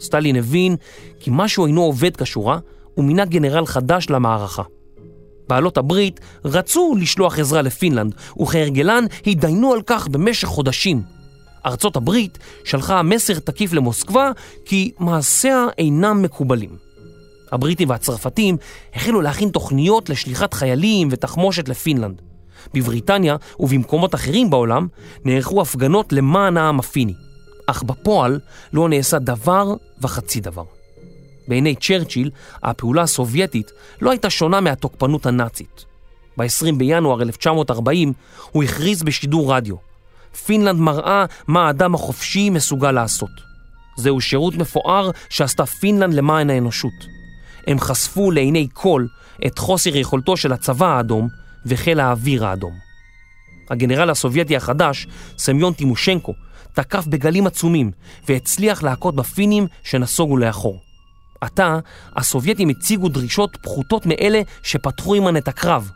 סטלין 0.00 0.36
הבין 0.36 0.76
כי 1.20 1.30
משהו 1.32 1.66
אינו 1.66 1.82
עובד 1.82 2.16
כשורה, 2.16 2.58
ומינה 2.96 3.24
גנרל 3.24 3.66
חדש 3.66 4.10
למערכה. 4.10 4.62
בעלות 5.48 5.78
הברית 5.78 6.20
רצו 6.44 6.94
לשלוח 7.00 7.38
עזרה 7.38 7.62
לפינלנד, 7.62 8.14
וכהרגלן 8.40 9.04
התדיינו 9.26 9.72
על 9.72 9.82
כך 9.86 10.08
במשך 10.08 10.48
חודשים. 10.48 11.02
ארצות 11.66 11.96
הברית 11.96 12.38
שלחה 12.64 13.02
מסר 13.02 13.38
תקיף 13.38 13.72
למוסקבה 13.72 14.30
כי 14.64 14.90
מעשיה 14.98 15.66
אינם 15.78 16.22
מקובלים. 16.22 16.76
הבריטים 17.52 17.90
והצרפתים 17.90 18.56
החלו 18.94 19.20
להכין 19.20 19.48
תוכניות 19.48 20.10
לשליחת 20.10 20.54
חיילים 20.54 21.08
ותחמושת 21.10 21.68
לפינלנד. 21.68 22.22
בבריטניה 22.74 23.36
ובמקומות 23.60 24.14
אחרים 24.14 24.50
בעולם 24.50 24.88
נערכו 25.24 25.62
הפגנות 25.62 26.12
למען 26.12 26.56
העם 26.56 26.78
הפיני, 26.78 27.14
אך 27.66 27.82
בפועל 27.82 28.40
לא 28.72 28.88
נעשה 28.88 29.18
דבר 29.18 29.74
וחצי 30.00 30.40
דבר. 30.40 30.64
בעיני 31.48 31.74
צ'רצ'יל, 31.74 32.30
הפעולה 32.62 33.02
הסובייטית 33.02 33.72
לא 34.00 34.10
הייתה 34.10 34.30
שונה 34.30 34.60
מהתוקפנות 34.60 35.26
הנאצית. 35.26 35.84
ב-20 36.36 36.74
בינואר 36.76 37.22
1940 37.22 38.12
הוא 38.50 38.62
הכריז 38.62 39.02
בשידור 39.02 39.54
רדיו 39.54 39.76
פינלנד 40.46 40.80
מראה 40.80 41.24
מה 41.46 41.66
האדם 41.66 41.94
החופשי 41.94 42.50
מסוגל 42.50 42.92
לעשות. 42.92 43.30
זהו 43.96 44.20
שירות 44.20 44.54
מפואר 44.54 45.10
שעשתה 45.28 45.66
פינלנד 45.66 46.14
למען 46.14 46.50
האנושות. 46.50 47.06
הם 47.66 47.80
חשפו 47.80 48.30
לעיני 48.30 48.68
כל 48.72 49.06
את 49.46 49.58
חוסר 49.58 49.96
יכולתו 49.96 50.36
של 50.36 50.52
הצבא 50.52 50.86
האדום 50.86 51.28
וחיל 51.66 52.00
האוויר 52.00 52.46
האדום. 52.46 52.72
הגנרל 53.70 54.10
הסובייטי 54.10 54.56
החדש, 54.56 55.06
סמיון 55.38 55.72
טימושנקו, 55.72 56.34
תקף 56.72 57.06
בגלים 57.06 57.46
עצומים 57.46 57.90
והצליח 58.28 58.82
להכות 58.82 59.14
בפינים 59.14 59.66
שנסוגו 59.82 60.36
לאחור. 60.36 60.78
עתה, 61.40 61.78
הסובייטים 62.16 62.68
הציגו 62.68 63.08
דרישות 63.08 63.56
פחותות 63.62 64.06
מאלה 64.06 64.40
שפתחו 64.62 65.14
עמן 65.14 65.36
את 65.36 65.48
הקרב, 65.48 65.90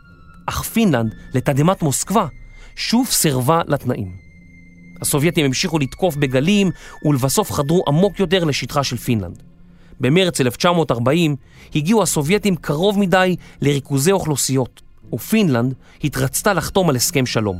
אך 0.45 0.61
פינלנד, 0.61 1.15
לתדהמת 1.33 1.81
מוסקבה, 1.81 2.27
שוב 2.75 3.07
סירבה 3.07 3.61
לתנאים. 3.67 4.11
הסובייטים 5.01 5.45
המשיכו 5.45 5.79
לתקוף 5.79 6.15
בגלים 6.15 6.71
ולבסוף 7.05 7.51
חדרו 7.51 7.83
עמוק 7.87 8.19
יותר 8.19 8.43
לשטחה 8.43 8.83
של 8.83 8.97
פינלנד. 8.97 9.43
במרץ 9.99 10.41
1940 10.41 11.35
הגיעו 11.75 12.03
הסובייטים 12.03 12.55
קרוב 12.55 12.99
מדי 12.99 13.35
לריכוזי 13.61 14.11
אוכלוסיות, 14.11 14.81
ופינלנד 15.15 15.73
התרצתה 16.03 16.53
לחתום 16.53 16.89
על 16.89 16.95
הסכם 16.95 17.25
שלום. 17.25 17.59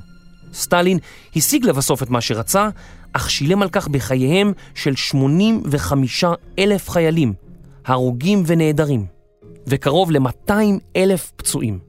סטלין 0.53 0.97
השיג 1.35 1.65
לבסוף 1.65 2.03
את 2.03 2.09
מה 2.09 2.21
שרצה, 2.21 2.69
אך 3.13 3.29
שילם 3.29 3.61
על 3.61 3.69
כך 3.69 3.87
בחייהם 3.87 4.53
של 4.75 4.95
85 4.95 6.23
אלף 6.59 6.89
חיילים, 6.89 7.33
הרוגים 7.85 8.43
ונעדרים, 8.45 9.05
וקרוב 9.67 10.11
ל-200 10.11 10.53
אלף 10.95 11.31
פצועים. 11.35 11.79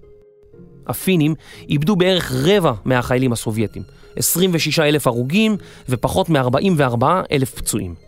הפינים 0.87 1.35
איבדו 1.69 1.97
בערך 1.97 2.33
רבע 2.33 2.73
מהחיילים 2.85 3.33
הסובייטים, 3.33 3.83
26 4.17 4.79
אלף 4.79 5.07
הרוגים 5.07 5.57
ופחות 5.89 6.29
מ-44 6.29 7.05
אלף 7.33 7.55
פצועים. 7.55 8.06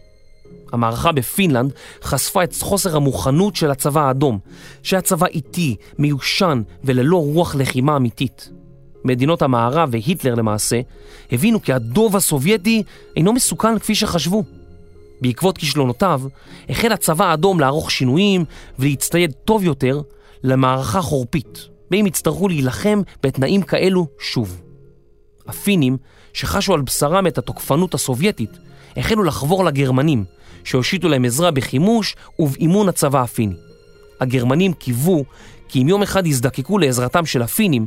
המערכה 0.72 1.12
בפינלנד 1.12 1.72
חשפה 2.02 2.44
את 2.44 2.54
חוסר 2.60 2.96
המוכנות 2.96 3.56
של 3.56 3.70
הצבא 3.70 4.00
האדום, 4.00 4.38
שהצבא 4.82 5.26
איטי, 5.26 5.76
מיושן 5.98 6.62
וללא 6.84 7.16
רוח 7.16 7.54
לחימה 7.54 7.96
אמיתית. 7.96 8.50
מדינות 9.04 9.42
המערב 9.42 9.88
והיטלר 9.92 10.34
למעשה 10.34 10.80
הבינו 11.32 11.62
כי 11.62 11.72
הדוב 11.72 12.16
הסובייטי 12.16 12.82
אינו 13.16 13.32
מסוכן 13.32 13.78
כפי 13.78 13.94
שחשבו. 13.94 14.44
בעקבות 15.20 15.58
כישלונותיו 15.58 16.20
החל 16.68 16.92
הצבא 16.92 17.24
האדום 17.24 17.60
לערוך 17.60 17.90
שינויים 17.90 18.44
ולהצטייד 18.78 19.32
טוב 19.44 19.64
יותר 19.64 20.00
למערכה 20.42 21.00
חורפית, 21.00 21.68
ואם 21.90 22.04
יצטרכו 22.06 22.48
להילחם 22.48 23.02
בתנאים 23.22 23.62
כאלו 23.62 24.06
שוב. 24.20 24.60
הפינים, 25.46 25.96
שחשו 26.32 26.74
על 26.74 26.80
בשרם 26.80 27.26
את 27.26 27.38
התוקפנות 27.38 27.94
הסובייטית, 27.94 28.50
החלו 28.96 29.22
לחבור 29.22 29.64
לגרמנים, 29.64 30.24
שהושיטו 30.64 31.08
להם 31.08 31.24
עזרה 31.24 31.50
בחימוש 31.50 32.16
ובאימון 32.38 32.88
הצבא 32.88 33.22
הפיני. 33.22 33.54
הגרמנים 34.20 34.72
קיוו 34.72 35.24
כי 35.68 35.82
אם 35.82 35.88
יום 35.88 36.02
אחד 36.02 36.26
יזדקקו 36.26 36.78
לעזרתם 36.78 37.26
של 37.26 37.42
הפינים, 37.42 37.86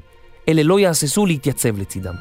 אלה 0.50 0.64
לא 0.64 0.80
יהססו 0.80 1.26
להתייצב 1.26 1.80
לצידם. 1.80 2.14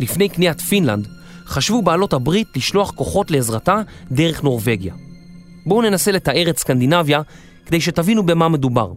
לפני 0.00 0.28
קניית 0.28 0.60
פינלנד, 0.60 1.08
חשבו 1.46 1.82
בעלות 1.82 2.12
הברית 2.12 2.48
לשלוח 2.56 2.90
כוחות 2.90 3.30
לעזרתה 3.30 3.80
דרך 4.12 4.42
נורבגיה. 4.42 4.94
בואו 5.66 5.82
ננסה 5.82 6.12
לתאר 6.12 6.50
את 6.50 6.58
סקנדינביה 6.58 7.22
כדי 7.66 7.80
שתבינו 7.80 8.26
במה 8.26 8.48
מדובר. 8.48 8.92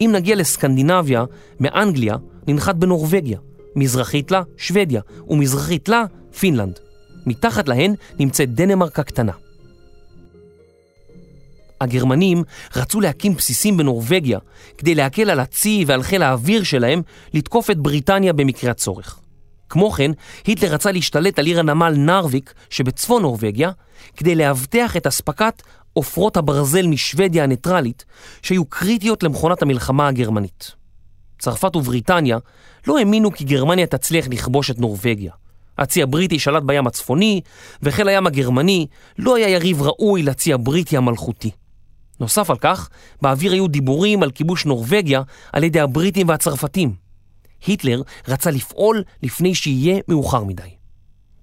אם 0.00 0.10
נגיע 0.12 0.36
לסקנדינביה, 0.36 1.24
מאנגליה 1.60 2.16
ננחת 2.46 2.74
בנורבגיה, 2.74 3.38
מזרחית 3.76 4.30
לה 4.30 4.42
שוודיה 4.56 5.00
ומזרחית 5.28 5.88
לה 5.88 6.04
פינלנד. 6.38 6.78
מתחת 7.26 7.68
להן 7.68 7.94
נמצאת 8.18 8.54
דנמרק 8.54 8.98
הקטנה. 8.98 9.32
הגרמנים 11.80 12.42
רצו 12.76 13.00
להקים 13.00 13.34
בסיסים 13.34 13.76
בנורבגיה 13.76 14.38
כדי 14.78 14.94
להקל 14.94 15.30
על 15.30 15.40
הצי 15.40 15.84
ועל 15.86 16.02
חיל 16.02 16.22
האוויר 16.22 16.62
שלהם 16.62 17.02
לתקוף 17.34 17.70
את 17.70 17.78
בריטניה 17.78 18.32
במקרה 18.32 18.70
הצורך. 18.70 19.18
כמו 19.68 19.90
כן, 19.90 20.10
היטלר 20.46 20.74
רצה 20.74 20.92
להשתלט 20.92 21.38
על 21.38 21.46
עיר 21.46 21.60
הנמל 21.60 21.94
נרוויק 21.96 22.54
שבצפון 22.70 23.22
נורבגיה 23.22 23.70
כדי 24.16 24.34
להבטיח 24.34 24.96
את 24.96 25.06
אספקת 25.06 25.62
עופרות 25.92 26.36
הברזל 26.36 26.86
משוודיה 26.86 27.44
הניטרלית 27.44 28.04
שהיו 28.42 28.64
קריטיות 28.64 29.22
למכונת 29.22 29.62
המלחמה 29.62 30.08
הגרמנית. 30.08 30.72
צרפת 31.38 31.76
ובריטניה 31.76 32.38
לא 32.86 32.98
האמינו 32.98 33.32
כי 33.32 33.44
גרמניה 33.44 33.86
תצליח 33.86 34.26
לכבוש 34.30 34.70
את 34.70 34.78
נורבגיה. 34.78 35.32
הצי 35.78 36.02
הבריטי 36.02 36.38
שלט 36.38 36.62
בים 36.62 36.86
הצפוני, 36.86 37.40
וחיל 37.82 38.08
הים 38.08 38.26
הגרמני 38.26 38.86
לא 39.18 39.36
היה 39.36 39.48
יריב 39.48 39.82
ראוי 39.82 40.22
לצי 40.22 40.52
הבריטי 40.52 40.96
המלכותי. 40.96 41.50
נוסף 42.20 42.50
על 42.50 42.56
כך, 42.56 42.88
באוויר 43.22 43.52
היו 43.52 43.68
דיבורים 43.68 44.22
על 44.22 44.30
כיבוש 44.30 44.66
נורבגיה 44.66 45.22
על 45.52 45.64
ידי 45.64 45.80
הבריטים 45.80 46.28
והצרפתים. 46.28 46.94
היטלר 47.66 48.02
רצה 48.28 48.50
לפעול 48.50 49.02
לפני 49.22 49.54
שיהיה 49.54 50.00
מאוחר 50.08 50.44
מדי. 50.44 50.70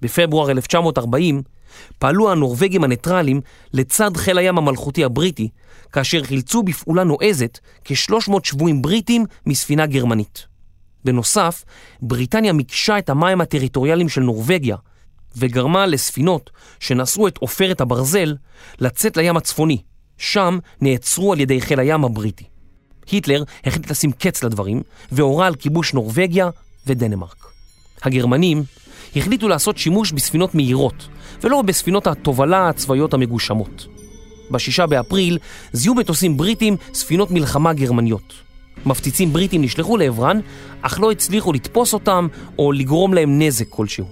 בפברואר 0.02 0.52
1940 0.52 1.42
פעלו 2.00 2.32
הנורבגים 2.32 2.84
הניטרלים 2.84 3.42
לצד 3.74 4.18
חיל 4.18 4.38
הים 4.38 4.58
המלכותי 4.58 5.04
הבריטי, 5.04 5.50
כאשר 5.92 6.24
חילצו 6.24 6.64
בפעולה 6.64 7.04
נועזת 7.04 7.60
כ-300 7.86 8.32
שבויים 8.44 8.82
בריטים 8.82 9.26
מספינה 9.46 9.86
גרמנית. 9.86 10.51
בנוסף, 11.06 11.66
בריטניה 12.02 12.54
מקשה 12.54 12.98
את 12.98 13.10
המים 13.10 13.42
הטריטוריאליים 13.42 14.10
של 14.10 14.22
נורבגיה, 14.22 14.76
וגרמה 15.38 15.86
לספינות 15.86 16.50
שנשאו 16.80 17.28
את 17.28 17.38
עופרת 17.38 17.82
הברזל 17.82 18.36
לצאת 18.80 19.18
לים 19.18 19.38
הצפוני, 19.38 19.78
שם 20.18 20.60
נעצרו 20.82 21.34
על 21.34 21.40
ידי 21.40 21.62
חיל 21.62 21.80
הים 21.80 22.06
הבריטי. 22.06 22.46
היטלר 23.12 23.44
החליט 23.66 23.92
לשים 23.92 24.12
קץ 24.12 24.44
לדברים, 24.44 24.82
והורה 25.12 25.48
על 25.48 25.56
כיבוש 25.56 25.94
נורבגיה 25.94 26.50
ודנמרק. 26.88 27.46
הגרמנים 28.04 28.64
החליטו 29.16 29.48
לעשות 29.48 29.78
שימוש 29.78 30.12
בספינות 30.12 30.56
מהירות, 30.56 31.08
ולא 31.44 31.62
בספינות 31.62 32.08
התובלה 32.08 32.70
הצבאיות 32.70 33.14
המגושמות. 33.14 33.88
בשישה 34.52 34.88
באפריל 34.88 35.38
זיהו 35.74 35.96
מטוסים 35.96 36.38
בריטים 36.38 36.78
ספינות 36.94 37.32
מלחמה 37.32 37.74
גרמניות. 37.74 38.34
מפציצים 38.86 39.34
בריטים 39.34 39.62
נשלחו 39.62 39.98
לעברן, 39.98 40.40
אך 40.82 41.00
לא 41.00 41.12
הצליחו 41.12 41.54
לתפוס 41.54 41.94
אותם 41.94 42.28
או 42.60 42.72
לגרום 42.72 43.14
להם 43.14 43.42
נזק 43.42 43.66
כלשהו. 43.70 44.06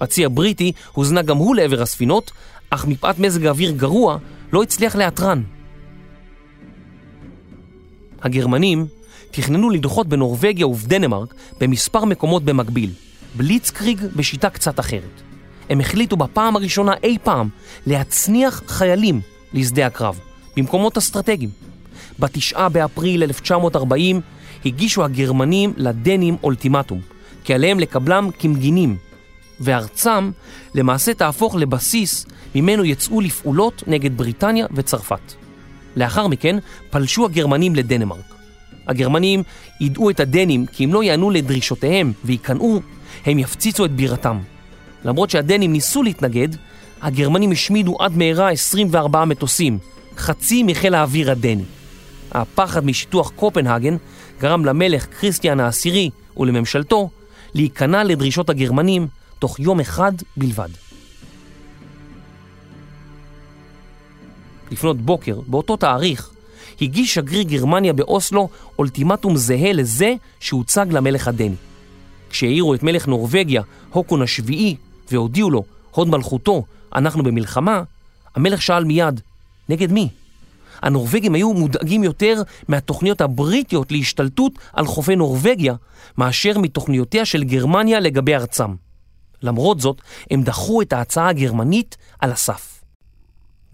הצי 0.00 0.24
הבריטי 0.24 0.72
הוזנה 0.92 1.22
גם 1.22 1.36
הוא 1.36 1.56
לעבר 1.56 1.82
הספינות, 1.82 2.32
אך 2.70 2.86
מפאת 2.86 3.18
מזג 3.18 3.46
האוויר 3.46 3.70
גרוע 3.70 4.18
לא 4.52 4.62
הצליח 4.62 4.96
לאתרן. 4.96 5.42
הגרמנים 8.22 8.86
תכננו 9.30 9.70
לדחות 9.70 10.06
בנורבגיה 10.06 10.66
ובדנמרק 10.66 11.34
במספר 11.60 12.04
מקומות 12.04 12.44
במקביל, 12.44 12.90
בליצקריג 13.36 14.00
בשיטה 14.16 14.50
קצת 14.50 14.80
אחרת. 14.80 15.22
הם 15.70 15.80
החליטו 15.80 16.16
בפעם 16.16 16.56
הראשונה 16.56 16.92
אי 17.02 17.18
פעם 17.22 17.48
להצניח 17.86 18.62
חיילים 18.66 19.20
לשדה 19.52 19.86
הקרב, 19.86 20.20
במקומות 20.56 20.96
אסטרטגיים. 20.96 21.50
בתשעה 22.18 22.68
באפריל 22.68 23.22
1940 23.22 24.20
הגישו 24.64 25.04
הגרמנים 25.04 25.72
לדנים 25.76 26.36
אולטימטום, 26.42 27.00
כי 27.44 27.54
עליהם 27.54 27.80
לקבלם 27.80 28.30
כמגינים, 28.38 28.96
וארצם 29.60 30.30
למעשה 30.74 31.14
תהפוך 31.14 31.54
לבסיס 31.54 32.26
ממנו 32.54 32.84
יצאו 32.84 33.20
לפעולות 33.20 33.82
נגד 33.86 34.16
בריטניה 34.16 34.66
וצרפת. 34.74 35.32
לאחר 35.96 36.26
מכן 36.26 36.56
פלשו 36.90 37.24
הגרמנים 37.24 37.74
לדנמרק. 37.74 38.34
הגרמנים 38.86 39.42
ידעו 39.80 40.10
את 40.10 40.20
הדנים 40.20 40.66
כי 40.66 40.84
אם 40.84 40.94
לא 40.94 41.02
יענו 41.02 41.30
לדרישותיהם 41.30 42.12
וייכנעו, 42.24 42.80
הם 43.26 43.38
יפציצו 43.38 43.84
את 43.84 43.90
בירתם. 43.90 44.38
למרות 45.04 45.30
שהדנים 45.30 45.72
ניסו 45.72 46.02
להתנגד, 46.02 46.48
הגרמנים 47.02 47.52
השמידו 47.52 47.96
עד 48.00 48.16
מהרה 48.16 48.50
24 48.50 49.24
מטוסים, 49.24 49.78
חצי 50.16 50.62
מחיל 50.62 50.94
האוויר 50.94 51.30
הדני. 51.30 51.64
הפחד 52.32 52.84
משיטוח 52.84 53.32
קופנהגן 53.36 53.96
גרם 54.40 54.64
למלך 54.64 55.06
כריסטיאן 55.20 55.60
העשירי 55.60 56.10
ולממשלתו 56.36 57.10
להיכנע 57.54 58.04
לדרישות 58.04 58.50
הגרמנים 58.50 59.06
תוך 59.38 59.60
יום 59.60 59.80
אחד 59.80 60.12
בלבד. 60.36 60.68
לפנות 64.70 65.00
בוקר, 65.00 65.40
באותו 65.46 65.76
תאריך, 65.76 66.30
הגיש 66.80 67.14
שגריר 67.14 67.42
גרמניה 67.42 67.92
באוסלו 67.92 68.48
אולטימטום 68.78 69.36
זהה 69.36 69.72
לזה 69.72 70.14
שהוצג 70.40 70.86
למלך 70.90 71.28
הדני. 71.28 71.54
כשהעירו 72.30 72.74
את 72.74 72.82
מלך 72.82 73.06
נורבגיה, 73.06 73.62
הוקון 73.92 74.22
השביעי, 74.22 74.76
והודיעו 75.12 75.50
לו, 75.50 75.64
הוד 75.90 76.08
מלכותו, 76.08 76.64
אנחנו 76.94 77.22
במלחמה, 77.22 77.82
המלך 78.34 78.62
שאל 78.62 78.84
מיד, 78.84 79.20
נגד 79.68 79.92
מי? 79.92 80.08
הנורבגים 80.82 81.34
היו 81.34 81.52
מודאגים 81.52 82.04
יותר 82.04 82.42
מהתוכניות 82.68 83.20
הבריטיות 83.20 83.92
להשתלטות 83.92 84.52
על 84.72 84.86
חופי 84.86 85.16
נורבגיה, 85.16 85.74
מאשר 86.18 86.58
מתוכניותיה 86.58 87.24
של 87.24 87.44
גרמניה 87.44 88.00
לגבי 88.00 88.34
ארצם. 88.34 88.74
למרות 89.42 89.80
זאת, 89.80 90.02
הם 90.30 90.42
דחו 90.42 90.82
את 90.82 90.92
ההצעה 90.92 91.28
הגרמנית 91.28 91.96
על 92.18 92.32
הסף. 92.32 92.84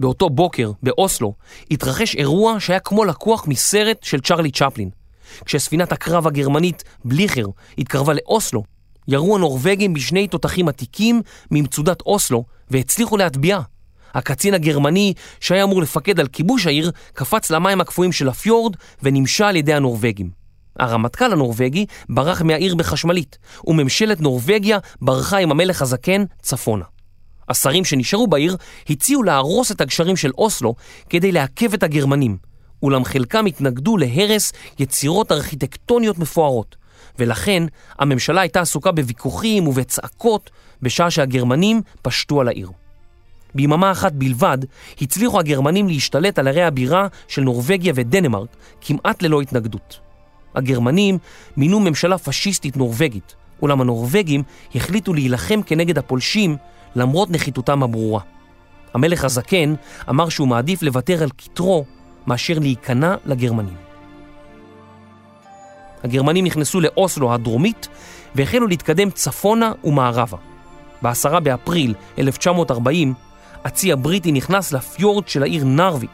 באותו 0.00 0.30
בוקר, 0.30 0.70
באוסלו, 0.82 1.34
התרחש 1.70 2.16
אירוע 2.16 2.60
שהיה 2.60 2.80
כמו 2.80 3.04
לקוח 3.04 3.46
מסרט 3.46 4.02
של 4.02 4.20
צ'רלי 4.20 4.50
צ'פלין. 4.50 4.90
כשספינת 5.44 5.92
הקרב 5.92 6.26
הגרמנית 6.26 6.84
בליכר 7.04 7.46
התקרבה 7.78 8.12
לאוסלו, 8.12 8.62
ירו 9.08 9.36
הנורבגים 9.36 9.94
בשני 9.94 10.28
תותחים 10.28 10.68
עתיקים 10.68 11.22
ממצודת 11.50 12.00
אוסלו 12.00 12.44
והצליחו 12.70 13.16
להטביעה. 13.16 13.60
הקצין 14.14 14.54
הגרמני 14.54 15.14
שהיה 15.40 15.64
אמור 15.64 15.82
לפקד 15.82 16.20
על 16.20 16.26
כיבוש 16.26 16.66
העיר 16.66 16.90
קפץ 17.12 17.50
למים 17.50 17.80
הקפואים 17.80 18.12
של 18.12 18.28
הפיורד 18.28 18.76
ונמשל 19.02 19.44
על 19.44 19.56
ידי 19.56 19.74
הנורבגים. 19.74 20.42
הרמטכ"ל 20.78 21.32
הנורבגי 21.32 21.86
ברח 22.08 22.42
מהעיר 22.42 22.74
בחשמלית 22.74 23.38
וממשלת 23.66 24.20
נורבגיה 24.20 24.78
ברחה 25.00 25.38
עם 25.38 25.50
המלך 25.50 25.82
הזקן 25.82 26.24
צפונה. 26.42 26.84
השרים 27.48 27.84
שנשארו 27.84 28.26
בעיר 28.26 28.56
הציעו 28.90 29.22
להרוס 29.22 29.72
את 29.72 29.80
הגשרים 29.80 30.16
של 30.16 30.30
אוסלו 30.38 30.74
כדי 31.10 31.32
לעכב 31.32 31.74
את 31.74 31.82
הגרמנים, 31.82 32.36
אולם 32.82 33.04
חלקם 33.04 33.46
התנגדו 33.46 33.96
להרס 33.96 34.52
יצירות 34.78 35.32
ארכיטקטוניות 35.32 36.18
מפוארות, 36.18 36.76
ולכן 37.18 37.62
הממשלה 37.98 38.40
הייתה 38.40 38.60
עסוקה 38.60 38.92
בוויכוחים 38.92 39.68
ובצעקות 39.68 40.50
בשעה 40.82 41.10
שהגרמנים 41.10 41.82
פשטו 42.02 42.40
על 42.40 42.48
העיר. 42.48 42.81
ביממה 43.54 43.92
אחת 43.92 44.12
בלבד 44.12 44.58
הצליחו 45.00 45.38
הגרמנים 45.40 45.88
להשתלט 45.88 46.38
על 46.38 46.48
ערי 46.48 46.62
הבירה 46.62 47.06
של 47.28 47.42
נורבגיה 47.42 47.92
ודנמרק 47.96 48.48
כמעט 48.80 49.22
ללא 49.22 49.40
התנגדות. 49.40 50.00
הגרמנים 50.54 51.18
מינו 51.56 51.80
ממשלה 51.80 52.18
פשיסטית 52.18 52.76
נורבגית, 52.76 53.34
אולם 53.62 53.80
הנורבגים 53.80 54.42
החליטו 54.74 55.14
להילחם 55.14 55.62
כנגד 55.62 55.98
הפולשים 55.98 56.56
למרות 56.96 57.30
נחיתותם 57.30 57.82
הברורה. 57.82 58.20
המלך 58.94 59.24
הזקן 59.24 59.74
אמר 60.10 60.28
שהוא 60.28 60.48
מעדיף 60.48 60.82
לוותר 60.82 61.22
על 61.22 61.30
כתרו 61.38 61.84
מאשר 62.26 62.58
להיכנע 62.58 63.14
לגרמנים. 63.26 63.74
הגרמנים 66.04 66.44
נכנסו 66.44 66.80
לאוסלו 66.80 67.34
הדרומית 67.34 67.88
והחלו 68.34 68.66
להתקדם 68.66 69.10
צפונה 69.10 69.72
ומערבה. 69.84 70.38
ב-10 71.02 71.40
באפריל 71.40 71.94
1940 72.18 73.14
הצי 73.64 73.92
הבריטי 73.92 74.32
נכנס 74.32 74.72
לפיורד 74.72 75.28
של 75.28 75.42
העיר 75.42 75.64
נרוויק 75.64 76.10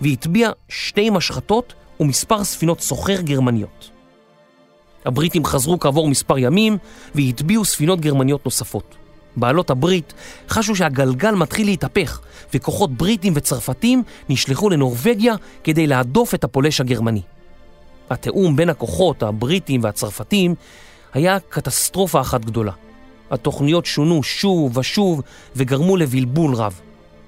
והטביע 0.00 0.50
שתי 0.68 1.10
משחטות 1.10 1.74
ומספר 2.00 2.44
ספינות 2.44 2.80
סוחר 2.80 3.20
גרמניות. 3.20 3.90
הבריטים 5.04 5.44
חזרו 5.44 5.80
כעבור 5.80 6.08
מספר 6.08 6.38
ימים 6.38 6.78
והטביעו 7.14 7.64
ספינות 7.64 8.00
גרמניות 8.00 8.44
נוספות. 8.44 8.94
בעלות 9.36 9.70
הברית 9.70 10.12
חשו 10.48 10.76
שהגלגל 10.76 11.34
מתחיל 11.34 11.66
להתהפך 11.66 12.20
וכוחות 12.54 12.90
בריטים 12.90 13.32
וצרפתים 13.36 14.02
נשלחו 14.28 14.70
לנורבגיה 14.70 15.34
כדי 15.64 15.86
להדוף 15.86 16.34
את 16.34 16.44
הפולש 16.44 16.80
הגרמני. 16.80 17.22
התיאום 18.10 18.56
בין 18.56 18.68
הכוחות 18.68 19.22
הבריטים 19.22 19.84
והצרפתים 19.84 20.54
היה 21.14 21.38
קטסטרופה 21.48 22.20
אחת 22.20 22.44
גדולה. 22.44 22.72
התוכניות 23.30 23.86
שונו 23.86 24.22
שוב 24.22 24.76
ושוב 24.76 25.22
וגרמו 25.56 25.96
לבלבול 25.96 26.54
רב. 26.54 26.80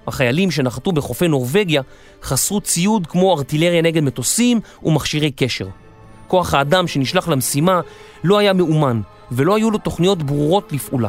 החיילים 0.06 0.50
שנחתו 0.50 0.92
בחופי 0.92 1.28
נורבגיה 1.28 1.82
חסרו 2.22 2.60
ציוד 2.60 3.06
כמו 3.06 3.38
ארטילריה 3.38 3.82
נגד 3.82 4.02
מטוסים 4.02 4.60
ומכשירי 4.82 5.30
קשר. 5.30 5.66
כוח 6.28 6.54
האדם 6.54 6.86
שנשלח 6.86 7.28
למשימה 7.28 7.80
לא 8.24 8.38
היה 8.38 8.52
מאומן 8.52 9.00
ולא 9.32 9.56
היו 9.56 9.70
לו 9.70 9.78
תוכניות 9.78 10.22
ברורות 10.22 10.72
לפעולה. 10.72 11.08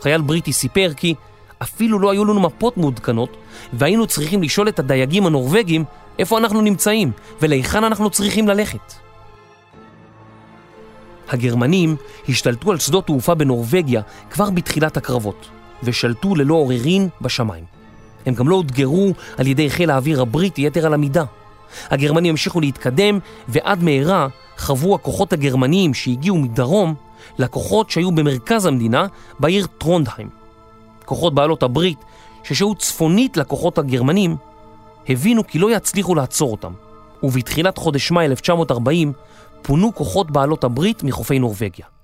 חייל 0.00 0.20
בריטי 0.20 0.52
סיפר 0.52 0.92
כי 0.96 1.14
אפילו 1.62 1.98
לא 1.98 2.10
היו 2.10 2.24
לנו 2.24 2.40
מפות 2.40 2.76
מעודכנות 2.76 3.36
והיינו 3.72 4.06
צריכים 4.06 4.42
לשאול 4.42 4.68
את 4.68 4.78
הדייגים 4.78 5.26
הנורבגים 5.26 5.84
איפה 6.18 6.38
אנחנו 6.38 6.60
נמצאים 6.60 7.12
ולהיכן 7.42 7.84
אנחנו 7.84 8.10
צריכים 8.10 8.48
ללכת. 8.48 8.92
הגרמנים 11.28 11.96
השתלטו 12.28 12.70
על 12.70 12.78
שדות 12.78 13.06
תעופה 13.06 13.34
בנורבגיה 13.34 14.02
כבר 14.30 14.50
בתחילת 14.50 14.96
הקרבות 14.96 15.48
ושלטו 15.82 16.34
ללא 16.34 16.54
עוררין 16.54 17.08
בשמיים. 17.20 17.79
הם 18.26 18.34
גם 18.34 18.48
לא 18.48 18.54
אותגרו 18.54 19.12
על 19.38 19.46
ידי 19.46 19.70
חיל 19.70 19.90
האוויר 19.90 20.22
הבריטי 20.22 20.66
יתר 20.66 20.86
על 20.86 20.94
המידה. 20.94 21.24
הגרמנים 21.90 22.30
המשיכו 22.30 22.60
להתקדם 22.60 23.18
ועד 23.48 23.82
מהרה 23.82 24.26
חברו 24.56 24.94
הכוחות 24.94 25.32
הגרמניים 25.32 25.94
שהגיעו 25.94 26.36
מדרום 26.36 26.94
לכוחות 27.38 27.90
שהיו 27.90 28.12
במרכז 28.12 28.66
המדינה 28.66 29.06
בעיר 29.40 29.66
טרונדהיים. 29.78 30.28
כוחות 31.04 31.34
בעלות 31.34 31.62
הברית 31.62 31.98
ששהו 32.44 32.74
צפונית 32.74 33.36
לכוחות 33.36 33.78
הגרמנים 33.78 34.36
הבינו 35.08 35.46
כי 35.46 35.58
לא 35.58 35.76
יצליחו 35.76 36.14
לעצור 36.14 36.50
אותם 36.50 36.72
ובתחילת 37.22 37.78
חודש 37.78 38.10
מאי 38.10 38.26
1940 38.26 39.12
פונו 39.62 39.94
כוחות 39.94 40.30
בעלות 40.30 40.64
הברית 40.64 41.02
מחופי 41.02 41.38
נורבגיה. 41.38 41.99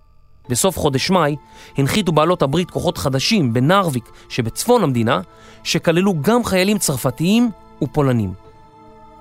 בסוף 0.48 0.78
חודש 0.78 1.10
מאי 1.10 1.36
הנחיתו 1.76 2.12
בעלות 2.12 2.42
הברית 2.42 2.70
כוחות 2.70 2.98
חדשים 2.98 3.52
בנרוויק 3.52 4.10
שבצפון 4.28 4.82
המדינה, 4.82 5.20
שכללו 5.64 6.14
גם 6.20 6.44
חיילים 6.44 6.78
צרפתיים 6.78 7.50
ופולנים. 7.82 8.32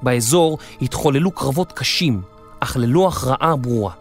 באזור 0.02 0.58
התחוללו 0.82 1.32
קרבות 1.32 1.72
קשים, 1.72 2.22
אך 2.60 2.78
ללא 2.78 3.08
הכרעה 3.08 3.56
ברורה. 3.56 3.92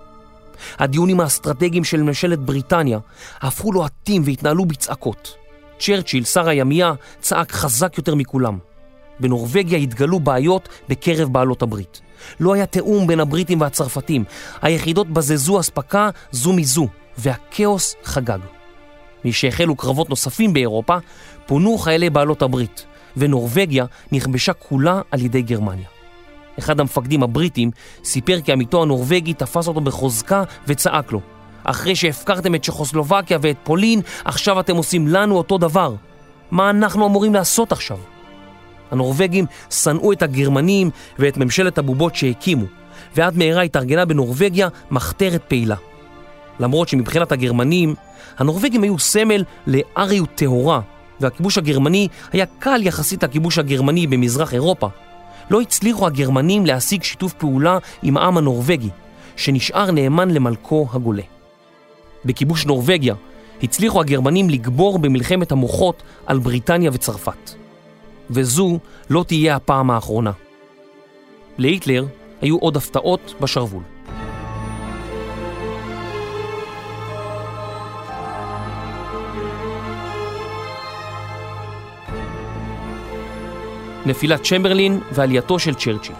הדיונים 0.78 1.20
האסטרטגיים 1.20 1.84
של 1.84 2.02
ממשלת 2.02 2.38
בריטניה 2.38 2.98
הפכו 3.40 3.72
לוהטים 3.72 4.22
והתנהלו 4.24 4.64
בצעקות. 4.64 5.34
צ'רצ'יל, 5.78 6.24
שר 6.24 6.48
הימייה, 6.48 6.92
צעק 7.20 7.52
חזק 7.52 7.98
יותר 7.98 8.14
מכולם. 8.14 8.58
בנורבגיה 9.20 9.78
התגלו 9.78 10.20
בעיות 10.20 10.68
בקרב 10.88 11.32
בעלות 11.32 11.62
הברית. 11.62 12.00
לא 12.40 12.54
היה 12.54 12.66
תיאום 12.66 13.06
בין 13.06 13.20
הבריטים 13.20 13.60
והצרפתים. 13.60 14.24
היחידות 14.62 15.08
בזזו 15.08 15.60
אספקה 15.60 16.10
זו 16.30 16.52
מזו, 16.52 16.88
והכאוס 17.18 17.94
חגג. 18.04 18.38
משהחלו 19.24 19.76
קרבות 19.76 20.10
נוספים 20.10 20.52
באירופה, 20.52 20.96
פונו 21.46 21.78
חיילי 21.78 22.10
בעלות 22.10 22.42
הברית, 22.42 22.86
ונורבגיה 23.16 23.84
נכבשה 24.12 24.52
כולה 24.52 25.00
על 25.10 25.20
ידי 25.20 25.42
גרמניה. 25.42 25.86
אחד 26.58 26.80
המפקדים 26.80 27.22
הבריטים 27.22 27.70
סיפר 28.04 28.40
כי 28.40 28.52
עמיתו 28.52 28.82
הנורבגי 28.82 29.34
תפס 29.34 29.68
אותו 29.68 29.80
בחוזקה 29.80 30.42
וצעק 30.66 31.12
לו 31.12 31.20
אחרי 31.64 31.96
שהפקרתם 31.96 32.54
את 32.54 32.62
צ'כוסלובקיה 32.62 33.38
ואת 33.40 33.56
פולין, 33.62 34.00
עכשיו 34.24 34.60
אתם 34.60 34.76
עושים 34.76 35.08
לנו 35.08 35.36
אותו 35.36 35.58
דבר. 35.58 35.94
מה 36.50 36.70
אנחנו 36.70 37.06
אמורים 37.06 37.34
לעשות 37.34 37.72
עכשיו? 37.72 37.98
הנורבגים 38.94 39.46
שנאו 39.70 40.12
את 40.12 40.22
הגרמנים 40.22 40.90
ואת 41.18 41.36
ממשלת 41.36 41.78
הבובות 41.78 42.14
שהקימו, 42.14 42.64
ועד 43.16 43.38
מהרה 43.38 43.62
התארגנה 43.62 44.04
בנורבגיה 44.04 44.68
מחתרת 44.90 45.42
פעילה. 45.48 45.76
למרות 46.60 46.88
שמבחינת 46.88 47.32
הגרמנים, 47.32 47.94
הנורבגים 48.38 48.82
היו 48.82 48.98
סמל 48.98 49.44
לאריות 49.66 50.28
טהורה, 50.34 50.80
והכיבוש 51.20 51.58
הגרמני 51.58 52.08
היה 52.32 52.46
קל 52.58 52.80
יחסית 52.82 53.24
לכיבוש 53.24 53.58
הגרמני 53.58 54.06
במזרח 54.06 54.54
אירופה, 54.54 54.88
לא 55.50 55.60
הצליחו 55.60 56.06
הגרמנים 56.06 56.66
להשיג 56.66 57.02
שיתוף 57.02 57.32
פעולה 57.32 57.78
עם 58.02 58.16
העם 58.16 58.38
הנורבגי, 58.38 58.90
שנשאר 59.36 59.90
נאמן 59.90 60.30
למלכו 60.30 60.88
הגולה. 60.92 61.22
בכיבוש 62.24 62.66
נורבגיה 62.66 63.14
הצליחו 63.62 64.00
הגרמנים 64.00 64.50
לגבור 64.50 64.98
במלחמת 64.98 65.52
המוחות 65.52 66.02
על 66.26 66.38
בריטניה 66.38 66.90
וצרפת. 66.94 67.63
וזו 68.30 68.78
לא 69.10 69.24
תהיה 69.28 69.56
הפעם 69.56 69.90
האחרונה. 69.90 70.32
להיטלר 71.58 72.06
היו 72.40 72.58
עוד 72.58 72.76
הפתעות 72.76 73.34
בשרוול. 73.40 73.82
נפילת 84.06 84.42
צ'מברלין 84.42 85.00
ועלייתו 85.12 85.58
של 85.58 85.74
צ'רצ'יל. 85.74 86.14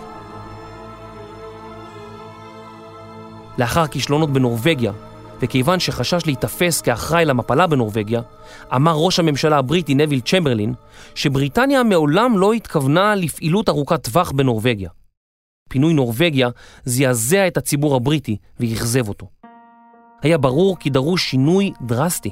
לאחר 3.59 3.86
כישלונות 3.86 4.30
בנורבגיה, 4.30 4.92
וכיוון 5.41 5.80
שחשש 5.80 6.26
להיתפס 6.26 6.80
כאחראי 6.80 7.24
למפלה 7.24 7.66
בנורבגיה, 7.66 8.20
אמר 8.74 8.95
ראש 8.95 9.18
הממשלה 9.18 9.59
הבריטי 9.59 9.95
נביל 9.95 10.20
צ'מברלין 10.20 10.74
שבריטניה 11.14 11.82
מעולם 11.82 12.39
לא 12.39 12.53
התכוונה 12.53 13.14
לפעילות 13.14 13.68
ארוכת 13.68 14.05
טווח 14.05 14.30
בנורבגיה. 14.30 14.91
פינוי 15.68 15.95
נורבגיה 15.95 16.49
זעזע 16.85 17.47
את 17.47 17.57
הציבור 17.57 17.97
הבריטי 17.97 18.37
ואכזב 18.61 19.09
אותו. 19.09 19.26
היה 20.22 20.39
ברור 20.39 20.78
כי 20.78 20.91
דרוש 20.91 21.30
שינוי 21.30 21.72
דרסטי. 21.82 22.30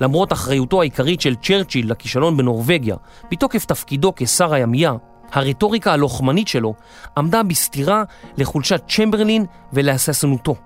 למרות 0.00 0.32
אחריותו 0.32 0.80
העיקרית 0.80 1.20
של 1.20 1.34
צ'רצ'יל 1.34 1.90
לכישלון 1.90 2.36
בנורבגיה, 2.36 2.96
מתוקף 3.32 3.64
תפקידו 3.64 4.12
כשר 4.16 4.54
הימייה, 4.54 4.92
הרטוריקה 5.32 5.92
הלוחמנית 5.92 6.48
שלו 6.48 6.74
עמדה 7.16 7.42
בסתירה 7.42 8.02
לחולשת 8.36 8.82
צ'מברלין 8.88 9.44
ולהססנותו, 9.72 10.56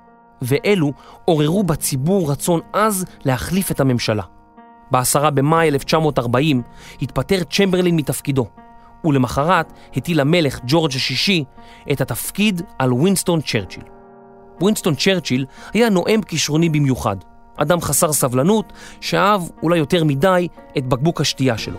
ואלו 0.42 0.92
עוררו 1.24 1.62
בציבור 1.62 2.30
רצון 2.30 2.60
עז 2.72 3.04
להחליף 3.24 3.70
את 3.70 3.80
הממשלה. 3.80 4.22
בעשרה 4.90 5.30
במאי 5.30 5.68
1940 5.68 6.62
התפטר 7.02 7.42
צ'מברלין 7.44 7.96
מתפקידו, 7.96 8.46
ולמחרת 9.04 9.72
הטיל 9.96 10.20
המלך 10.20 10.60
ג'ורג' 10.66 10.90
השישי 10.96 11.44
את 11.92 12.00
התפקיד 12.00 12.62
על 12.78 12.92
ווינסטון 12.92 13.40
צ'רצ'יל. 13.40 13.82
ווינסטון 14.60 14.94
צ'רצ'יל 14.94 15.46
היה 15.74 15.88
נואם 15.88 16.22
כישרוני 16.22 16.68
במיוחד, 16.68 17.16
אדם 17.56 17.80
חסר 17.80 18.12
סבלנות 18.12 18.72
שאהב 19.00 19.42
אולי 19.62 19.78
יותר 19.78 20.04
מדי 20.04 20.48
את 20.78 20.86
בקבוק 20.86 21.20
השתייה 21.20 21.58
שלו. 21.58 21.78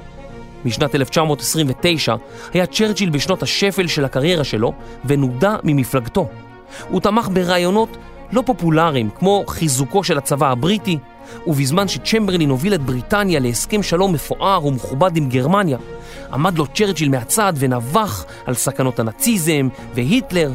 משנת 0.66 0.96
1929 0.96 2.16
היה 2.54 2.66
צ'רצ'יל 2.66 3.10
בשנות 3.10 3.44
השפל 3.44 3.88
של 3.88 4.06
הקריירה 4.06 4.44
שלו 4.44 4.74
ונודע 5.06 5.56
ממפלגתו. 5.64 6.28
הוא 6.90 7.02
תמך 7.02 7.30
ברעיונות 7.34 7.98
לא 8.32 8.44
פופולריים 8.46 9.10
כמו 9.10 9.44
חיזוקו 9.48 10.04
של 10.04 10.18
הצבא 10.18 10.52
הבריטי, 10.52 10.98
ובזמן 11.48 11.88
שצ'מברלין 11.88 12.50
הוביל 12.50 12.74
את 12.74 12.82
בריטניה 12.82 13.40
להסכם 13.40 13.84
שלום 13.84 14.14
מפואר 14.14 14.66
ומכובד 14.66 15.18
עם 15.18 15.30
גרמניה, 15.30 15.78
עמד 16.34 16.58
לו 16.58 16.68
צ'רצ'יל 16.68 17.10
מהצד 17.10 17.54
ונבח 17.56 18.26
על 18.46 18.54
סכנות 18.54 19.00
הנאציזם 19.00 19.68
והיטלר. 19.94 20.52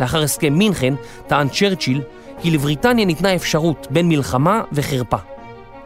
לאחר 0.00 0.22
הסכם 0.22 0.54
מינכן 0.54 0.94
טען 1.26 1.48
צ'רצ'יל 1.48 2.02
כי 2.42 2.50
לבריטניה 2.50 3.04
ניתנה 3.04 3.34
אפשרות 3.34 3.86
בין 3.90 4.08
מלחמה 4.08 4.62
וחרפה. 4.72 5.16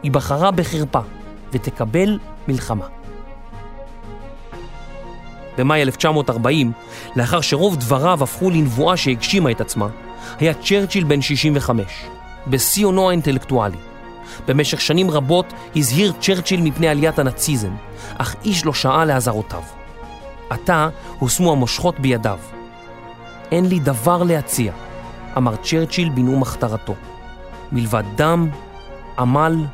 היא 0.03 0.11
בחרה 0.11 0.51
בחרפה 0.51 0.99
ותקבל 1.51 2.19
מלחמה. 2.47 2.85
במאי 5.57 5.81
1940, 5.81 6.71
לאחר 7.15 7.41
שרוב 7.41 7.75
דבריו 7.75 8.23
הפכו 8.23 8.49
לנבואה 8.49 8.97
שהגשימה 8.97 9.51
את 9.51 9.61
עצמה, 9.61 9.87
היה 10.39 10.53
צ'רצ'יל 10.53 11.03
בן 11.03 11.21
65, 11.21 11.85
בשיא 12.47 12.85
עונו 12.85 13.09
האינטלקטואלי. 13.09 13.77
במשך 14.47 14.81
שנים 14.81 15.11
רבות 15.11 15.53
הזהיר 15.75 16.13
צ'רצ'יל 16.21 16.61
מפני 16.61 16.87
עליית 16.87 17.19
הנאציזם, 17.19 17.71
אך 18.17 18.35
איש 18.45 18.65
לא 18.65 18.73
שעה 18.73 19.05
לאזהרותיו. 19.05 19.61
עתה 20.49 20.89
הושמו 21.19 21.51
המושכות 21.51 21.99
בידיו. 21.99 22.39
אין 23.51 23.65
לי 23.65 23.79
דבר 23.79 24.23
להציע, 24.23 24.73
אמר 25.37 25.55
צ'רצ'יל 25.55 26.09
בנאום 26.09 26.41
הכתרתו, 26.41 26.95
מלבד 27.71 28.03
דם, 28.15 28.49
עמל, 29.19 29.65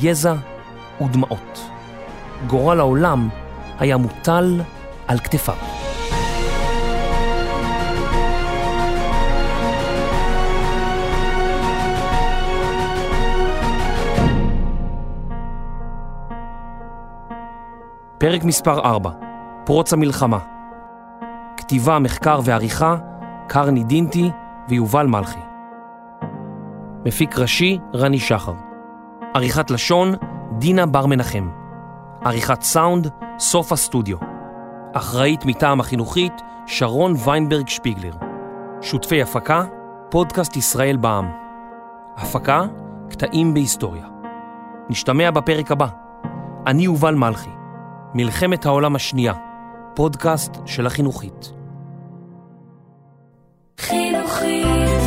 יזע 0.00 0.34
ודמעות. 1.00 1.60
גורל 2.46 2.80
העולם 2.80 3.28
היה 3.78 3.96
מוטל 3.96 4.60
על 5.06 5.18
כתפיו. 5.18 5.77
פרק 18.18 18.44
מספר 18.44 18.80
4, 18.80 19.10
פרוץ 19.64 19.92
המלחמה. 19.92 20.38
כתיבה, 21.56 21.98
מחקר 21.98 22.40
ועריכה, 22.44 22.96
קרני 23.48 23.84
דינטי 23.84 24.30
ויובל 24.68 25.06
מלכי. 25.06 25.38
מפיק 27.04 27.38
ראשי, 27.38 27.78
רני 27.94 28.18
שחר. 28.18 28.52
עריכת 29.34 29.70
לשון, 29.70 30.14
דינה 30.58 30.86
בר 30.86 31.06
מנחם. 31.06 31.48
עריכת 32.24 32.62
סאונד, 32.62 33.08
סוף 33.38 33.72
הסטודיו. 33.72 34.16
אחראית 34.92 35.44
מטעם 35.44 35.80
החינוכית, 35.80 36.42
שרון 36.66 37.14
ויינברג 37.24 37.68
שפיגלר. 37.68 38.12
שותפי 38.80 39.22
הפקה, 39.22 39.64
פודקאסט 40.10 40.56
ישראל 40.56 40.96
בע"מ. 40.96 41.30
הפקה, 42.16 42.62
קטעים 43.10 43.54
בהיסטוריה. 43.54 44.06
נשתמע 44.90 45.30
בפרק 45.30 45.70
הבא. 45.70 45.86
אני 46.66 46.82
יובל 46.82 47.14
מלכי. 47.14 47.57
מלחמת 48.14 48.66
העולם 48.66 48.96
השנייה, 48.96 49.32
פודקאסט 49.94 50.52
של 50.66 50.86
החינוכית. 50.86 51.52
חינוכית 53.78 54.97